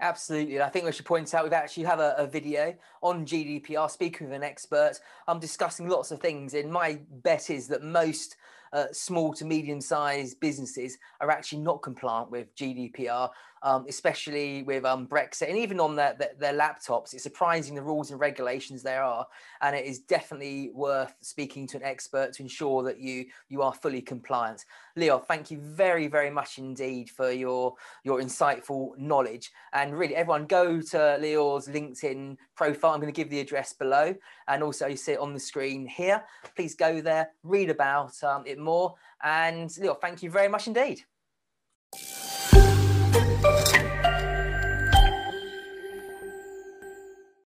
Absolutely. 0.00 0.60
I 0.60 0.68
think 0.70 0.84
we 0.84 0.92
should 0.92 1.04
point 1.04 1.32
out 1.34 1.44
we've 1.44 1.52
actually 1.52 1.84
have 1.84 2.00
a, 2.00 2.14
a, 2.18 2.26
video 2.26 2.74
on 3.00 3.24
GDPR, 3.24 3.88
speaking 3.88 4.26
with 4.26 4.36
an 4.36 4.42
expert. 4.42 4.94
I'm 5.28 5.38
discussing 5.38 5.88
lots 5.88 6.10
of 6.10 6.20
things. 6.20 6.54
And 6.54 6.72
my 6.72 6.98
bet 7.22 7.48
is 7.48 7.68
that 7.68 7.82
most 7.82 8.36
uh, 8.72 8.86
small 8.90 9.32
to 9.34 9.44
medium 9.44 9.80
sized 9.80 10.40
businesses 10.40 10.98
are 11.20 11.30
actually 11.30 11.60
not 11.60 11.80
compliant 11.80 12.30
with 12.32 12.54
GDPR 12.56 13.30
um, 13.64 13.86
especially 13.88 14.62
with 14.62 14.84
um, 14.84 15.06
Brexit 15.08 15.48
and 15.48 15.56
even 15.56 15.80
on 15.80 15.96
their, 15.96 16.14
their, 16.18 16.32
their, 16.38 16.52
laptops. 16.52 17.14
It's 17.14 17.22
surprising 17.22 17.74
the 17.74 17.82
rules 17.82 18.10
and 18.10 18.20
regulations 18.20 18.82
there 18.82 19.02
are, 19.02 19.26
and 19.62 19.74
it 19.74 19.86
is 19.86 20.00
definitely 20.00 20.70
worth 20.74 21.14
speaking 21.22 21.66
to 21.68 21.78
an 21.78 21.82
expert 21.82 22.34
to 22.34 22.42
ensure 22.42 22.82
that 22.84 23.00
you 23.00 23.24
you 23.48 23.62
are 23.62 23.72
fully 23.72 24.02
compliant. 24.02 24.66
Leo, 24.96 25.18
thank 25.18 25.50
you 25.50 25.58
very 25.58 26.06
very 26.06 26.30
much 26.30 26.58
indeed 26.58 27.08
for 27.08 27.32
your 27.32 27.74
your 28.04 28.20
insightful 28.20 28.96
knowledge, 28.98 29.50
and 29.72 29.98
really 29.98 30.14
everyone 30.14 30.44
go 30.44 30.82
to 30.82 31.16
Leo's 31.18 31.66
LinkedIn 31.66 32.36
profile. 32.54 32.92
I'm 32.92 33.00
going 33.00 33.12
to 33.12 33.16
give 33.16 33.30
the 33.30 33.40
address 33.40 33.72
below, 33.72 34.14
and 34.46 34.62
also 34.62 34.88
you 34.88 34.96
see 34.96 35.12
it 35.12 35.18
on 35.18 35.32
the 35.32 35.40
screen 35.40 35.86
here. 35.86 36.22
Please 36.54 36.74
go 36.74 37.00
there, 37.00 37.30
read 37.42 37.70
about 37.70 38.22
um, 38.22 38.44
it 38.46 38.58
more, 38.58 38.94
and 39.22 39.74
Leo, 39.78 39.94
thank 39.94 40.22
you 40.22 40.30
very 40.30 40.48
much 40.48 40.66
indeed. 40.66 41.02